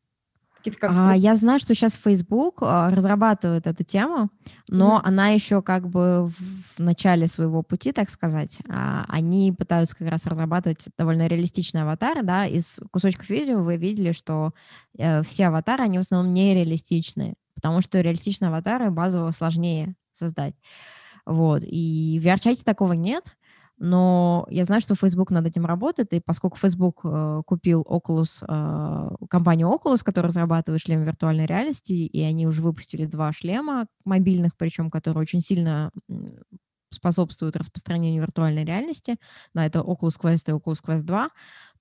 [0.64, 1.20] Какие-то А, конструкции?
[1.20, 4.30] я знаю, что сейчас Facebook а, разрабатывает эту тему,
[4.68, 5.00] но Мгм.
[5.04, 8.56] она еще как бы в начале своего пути, так сказать.
[8.68, 12.46] А, Они пытаются как раз разрабатывать довольно реалистичные аватары, да.
[12.46, 14.52] Из кусочков видео вы видели, что
[14.98, 20.54] э, все аватары, они в основном нереалистичные, потому что реалистичные аватары базово сложнее создать.
[21.26, 21.62] Вот.
[21.64, 23.24] И в VR-чате такого нет,
[23.76, 29.26] но я знаю, что Facebook над этим работает, и поскольку Facebook э, купил Oculus, э,
[29.28, 34.90] компанию Oculus, которая разрабатывает шлем виртуальной реальности, и они уже выпустили два шлема мобильных, причем,
[34.90, 35.90] которые очень сильно
[36.92, 39.16] способствуют распространению виртуальной реальности,
[39.54, 41.30] да, это Oculus Quest и Oculus Quest 2,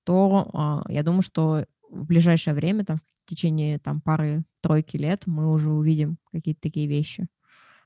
[0.03, 5.51] то а, я думаю, что в ближайшее время, там, в течение там, пары-тройки лет мы
[5.51, 7.27] уже увидим какие-то такие вещи.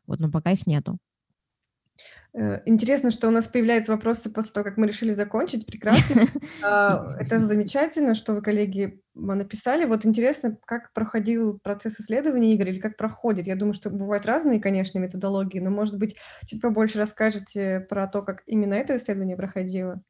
[0.08, 0.98] Вот, но пока их нету.
[2.34, 5.66] Э, Интересно, что у нас появляются вопросы после того, как мы решили закончить.
[5.66, 6.28] Прекрасно.
[6.64, 9.86] А, Это замечательно, что вы, коллеги, написали.
[9.86, 13.48] Вот интересно, как проходил процесс исследования игр или как проходит.
[13.48, 18.22] Я думаю, что бывают разные, конечно, методологии, но, может быть, чуть побольше расскажете про то,
[18.22, 20.02] как именно это исследование проходило.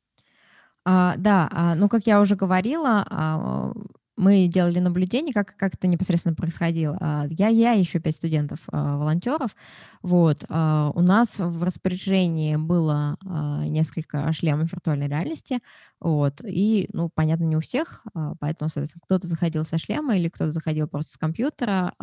[0.86, 3.74] А, да, а, ну, как я уже говорила,
[4.18, 6.97] мы делали наблюдение, как, как это непосредственно происходило.
[6.99, 9.55] А, Я, я еще пять студентов, а, волонтеров.
[10.01, 10.43] Вот.
[10.49, 13.18] а, У нас в распоряжении было
[13.65, 15.59] несколько шлемов виртуальной реальности.
[16.01, 16.41] Вот.
[16.43, 18.03] И, ну, понятно, не у всех,
[18.39, 21.93] поэтому, соответственно, кто-то заходил со шлема или кто-то заходил просто с компьютера.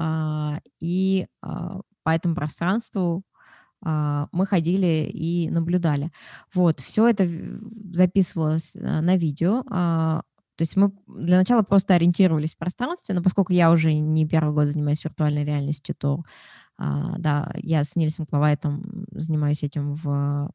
[0.80, 3.22] И по этому пространству
[3.82, 6.10] мы ходили и наблюдали.
[6.54, 7.28] Вот, все это
[7.92, 9.62] записывалось на видео.
[10.56, 14.54] То есть мы для начала просто ориентировались в пространстве, но поскольку я уже не первый
[14.54, 16.22] год занимаюсь виртуальной реальностью, то
[16.78, 20.50] а, да, я с Нильсом Клавайтом занимаюсь этим в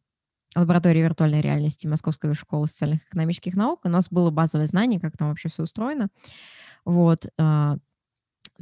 [0.56, 3.82] лаборатории виртуальной реальности Московской школы социальных и экономических наук.
[3.84, 6.10] У нас было базовое знание, как там вообще все устроено.
[6.86, 7.28] Вот.
[7.40, 7.78] а,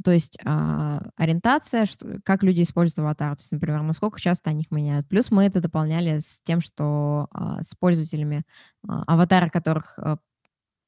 [0.04, 4.62] То есть а, ориентация, что- как люди используют аватар, то есть, например, насколько часто они
[4.62, 5.08] их меняют.
[5.08, 8.44] Плюс мы это дополняли с тем, что а, с пользователями,
[8.86, 10.18] а, аватары которых а,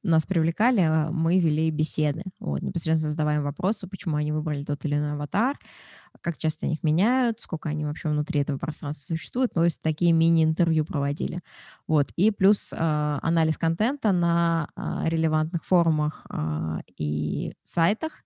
[0.03, 4.97] нас привлекали, а, мы вели беседы, вот, непосредственно задаваем вопросы, почему они выбрали тот или
[4.97, 5.59] иной аватар,
[6.21, 10.13] как часто они их меняют, сколько они вообще внутри этого пространства существуют, то есть такие
[10.13, 11.41] мини-интервью проводили.
[11.87, 12.13] Вот.
[12.17, 12.77] И плюс э,
[13.23, 18.25] анализ контента на э, релевантных форумах э, и сайтах,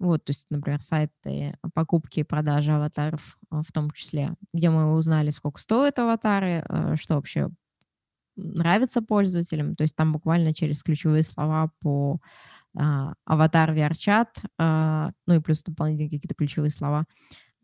[0.00, 5.30] вот, то есть, например, сайты покупки и продажи аватаров в том числе, где мы узнали,
[5.30, 6.64] сколько стоят аватары,
[6.96, 7.50] что вообще
[8.38, 9.74] нравится пользователям.
[9.76, 12.20] То есть там буквально через ключевые слова по
[12.76, 17.04] а, аватар VR-чат, а, ну и плюс дополнительные какие-то ключевые слова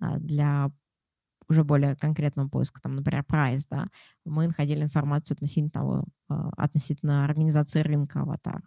[0.01, 0.71] а, для
[1.49, 3.89] уже более конкретного поиска, там, например, прайс, да,
[4.25, 6.05] мы находили информацию относительно того,
[6.57, 8.65] относительно организации рынка аватаров.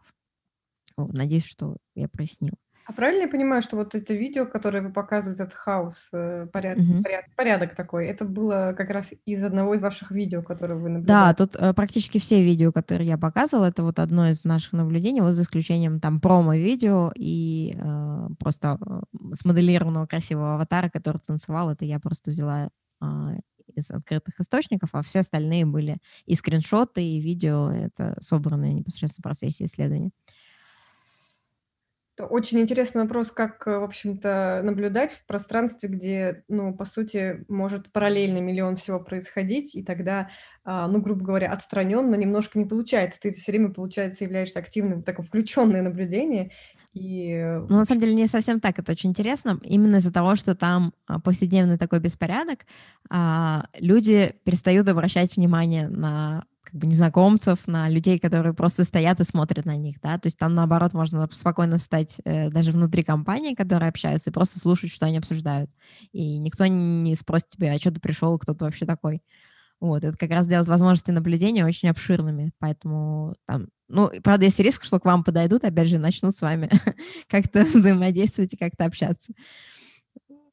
[0.95, 2.55] Надеюсь, что я прояснила.
[2.87, 6.77] А правильно я понимаю, что вот это видео, которое вы показываете, этот хаос, э, поряд,
[6.77, 7.03] угу.
[7.03, 11.05] поряд, порядок такой, это было как раз из одного из ваших видео, которое вы наблюдали?
[11.05, 15.19] Да, тут э, практически все видео, которые я показывала, это вот одно из наших наблюдений,
[15.19, 19.01] вот за исключением там промо-видео и э, просто э,
[19.35, 22.69] смоделированного красивого аватара, который танцевал, это я просто взяла
[23.01, 23.05] э,
[23.75, 29.23] из открытых источников, а все остальные были и скриншоты, и видео, это собранные непосредственно в
[29.23, 30.11] процессе исследования.
[32.25, 37.91] Очень интересный вопрос, как, э, в общем-то, наблюдать в пространстве, где, ну, по сути, может
[37.91, 40.29] параллельно миллион всего происходить, и тогда,
[40.63, 43.19] а, ну, грубо говоря, отстраненно немножко не получается.
[43.21, 46.51] Ты все время, получается, являешься активным, такое включенное наблюдение.
[46.93, 47.31] И...
[47.31, 48.79] Э, ну, на самом деле, не совсем так.
[48.79, 49.59] Это очень интересно.
[49.63, 52.65] Именно из-за того, что там а, повседневный такой беспорядок,
[53.09, 59.23] а, люди перестают обращать внимание на как бы незнакомцев, на людей, которые просто стоят и
[59.23, 63.55] смотрят на них, да, то есть там, наоборот, можно спокойно стать э, даже внутри компании,
[63.55, 65.71] которые общаются, и просто слушать, что они обсуждают.
[66.11, 69.21] И никто не спросит тебя, а что ты пришел, кто ты вообще такой.
[69.79, 74.83] Вот, это как раз делает возможности наблюдения очень обширными, поэтому там, ну, правда, есть риск,
[74.83, 76.69] что к вам подойдут, опять же, начнут с вами
[77.29, 79.31] как-то взаимодействовать и как-то общаться.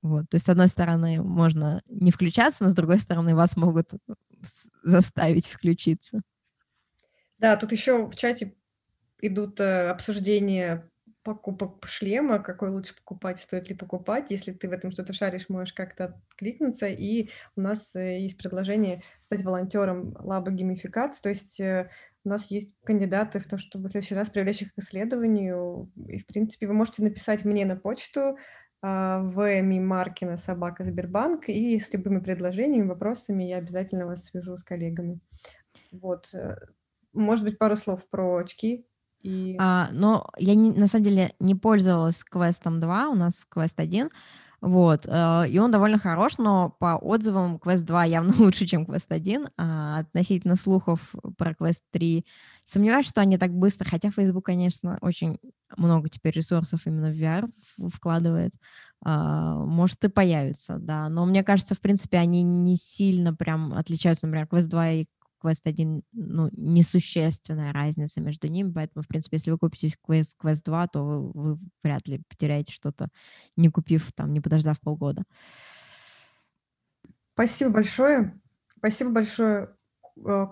[0.00, 3.88] Вот, то есть, с одной стороны, можно не включаться, но с другой стороны, вас могут
[4.82, 6.22] заставить включиться.
[7.38, 8.54] Да, тут еще в чате
[9.20, 10.88] идут э, обсуждения
[11.24, 14.30] покупок шлема, какой лучше покупать, стоит ли покупать.
[14.30, 16.86] Если ты в этом что-то шаришь, можешь как-то кликнуться.
[16.86, 21.22] И у нас э, есть предложение стать волонтером лаба геймификации.
[21.22, 21.90] То есть э,
[22.24, 25.90] у нас есть кандидаты в то, чтобы в следующий раз привлечь их к исследованию.
[26.08, 28.36] И, в принципе, вы можете написать мне на почту
[28.84, 35.20] в Мимаркина собака Сбербанк, и с любыми предложениями, вопросами я обязательно вас свяжу с коллегами.
[35.90, 36.28] Вот.
[36.34, 36.56] Э,
[37.14, 38.86] может быть, пару слов про очки.
[39.22, 39.56] И...
[39.58, 44.10] А, но я не, на самом деле не пользовалась квестом 2, у нас квест 1.
[44.60, 49.06] Вот, э, и он довольно хорош, но по отзывам Quest 2 явно лучше, чем Quest
[49.08, 49.48] 1.
[49.56, 52.26] А относительно слухов про Quest 3
[52.64, 55.38] сомневаюсь, что они так быстро, хотя Facebook, конечно, очень
[55.76, 57.50] много теперь ресурсов именно в VR
[57.92, 58.52] вкладывает.
[59.04, 61.08] А, может и появится, да.
[61.08, 65.06] Но мне кажется, в принципе, они не сильно прям отличаются, например, Quest 2 и
[65.42, 70.62] Quest 1, ну, несущественная разница между ними, поэтому, в принципе, если вы купите Quest, Quest
[70.64, 73.08] 2, то вы, вы вряд ли потеряете что-то,
[73.56, 75.24] не купив, там, не подождав полгода.
[77.34, 78.40] Спасибо большое.
[78.78, 79.74] Спасибо большое
[80.24, 80.46] э,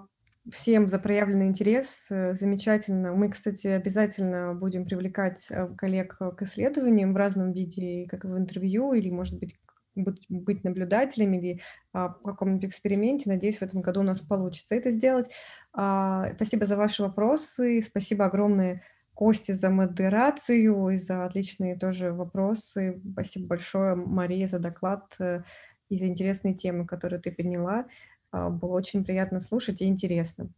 [0.50, 2.06] всем за проявленный интерес.
[2.10, 3.12] Э, замечательно.
[3.12, 8.92] Мы, кстати, обязательно будем привлекать э, коллег к исследованиям в разном виде, как в интервью
[8.92, 9.56] или, может быть,
[9.94, 11.60] быть, наблюдателем или
[11.92, 13.28] а, в каком-нибудь эксперименте.
[13.28, 15.28] Надеюсь, в этом году у нас получится это сделать.
[15.74, 17.82] А, спасибо за ваши вопросы.
[17.82, 18.82] Спасибо огромное
[19.14, 23.00] Косте за модерацию и за отличные тоже вопросы.
[23.12, 25.42] Спасибо большое, Мария, за доклад э,
[25.90, 27.86] и за интересные темы, которые ты подняла.
[28.32, 30.48] А, было очень приятно слушать и интересно.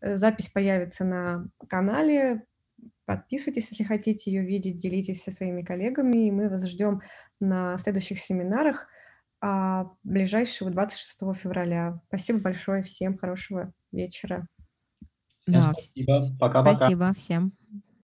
[0.00, 2.44] Э, запись появится на канале.
[3.04, 6.26] Подписывайтесь, если хотите ее видеть, делитесь со своими коллегами.
[6.28, 7.00] И мы вас ждем
[7.40, 8.86] на следующих семинарах
[9.40, 12.00] а, ближайшего 26 февраля.
[12.08, 14.46] Спасибо большое всем, хорошего вечера.
[15.46, 15.62] Да.
[15.62, 16.22] Спасибо.
[16.38, 16.76] Пока-пока.
[16.76, 17.52] Спасибо всем.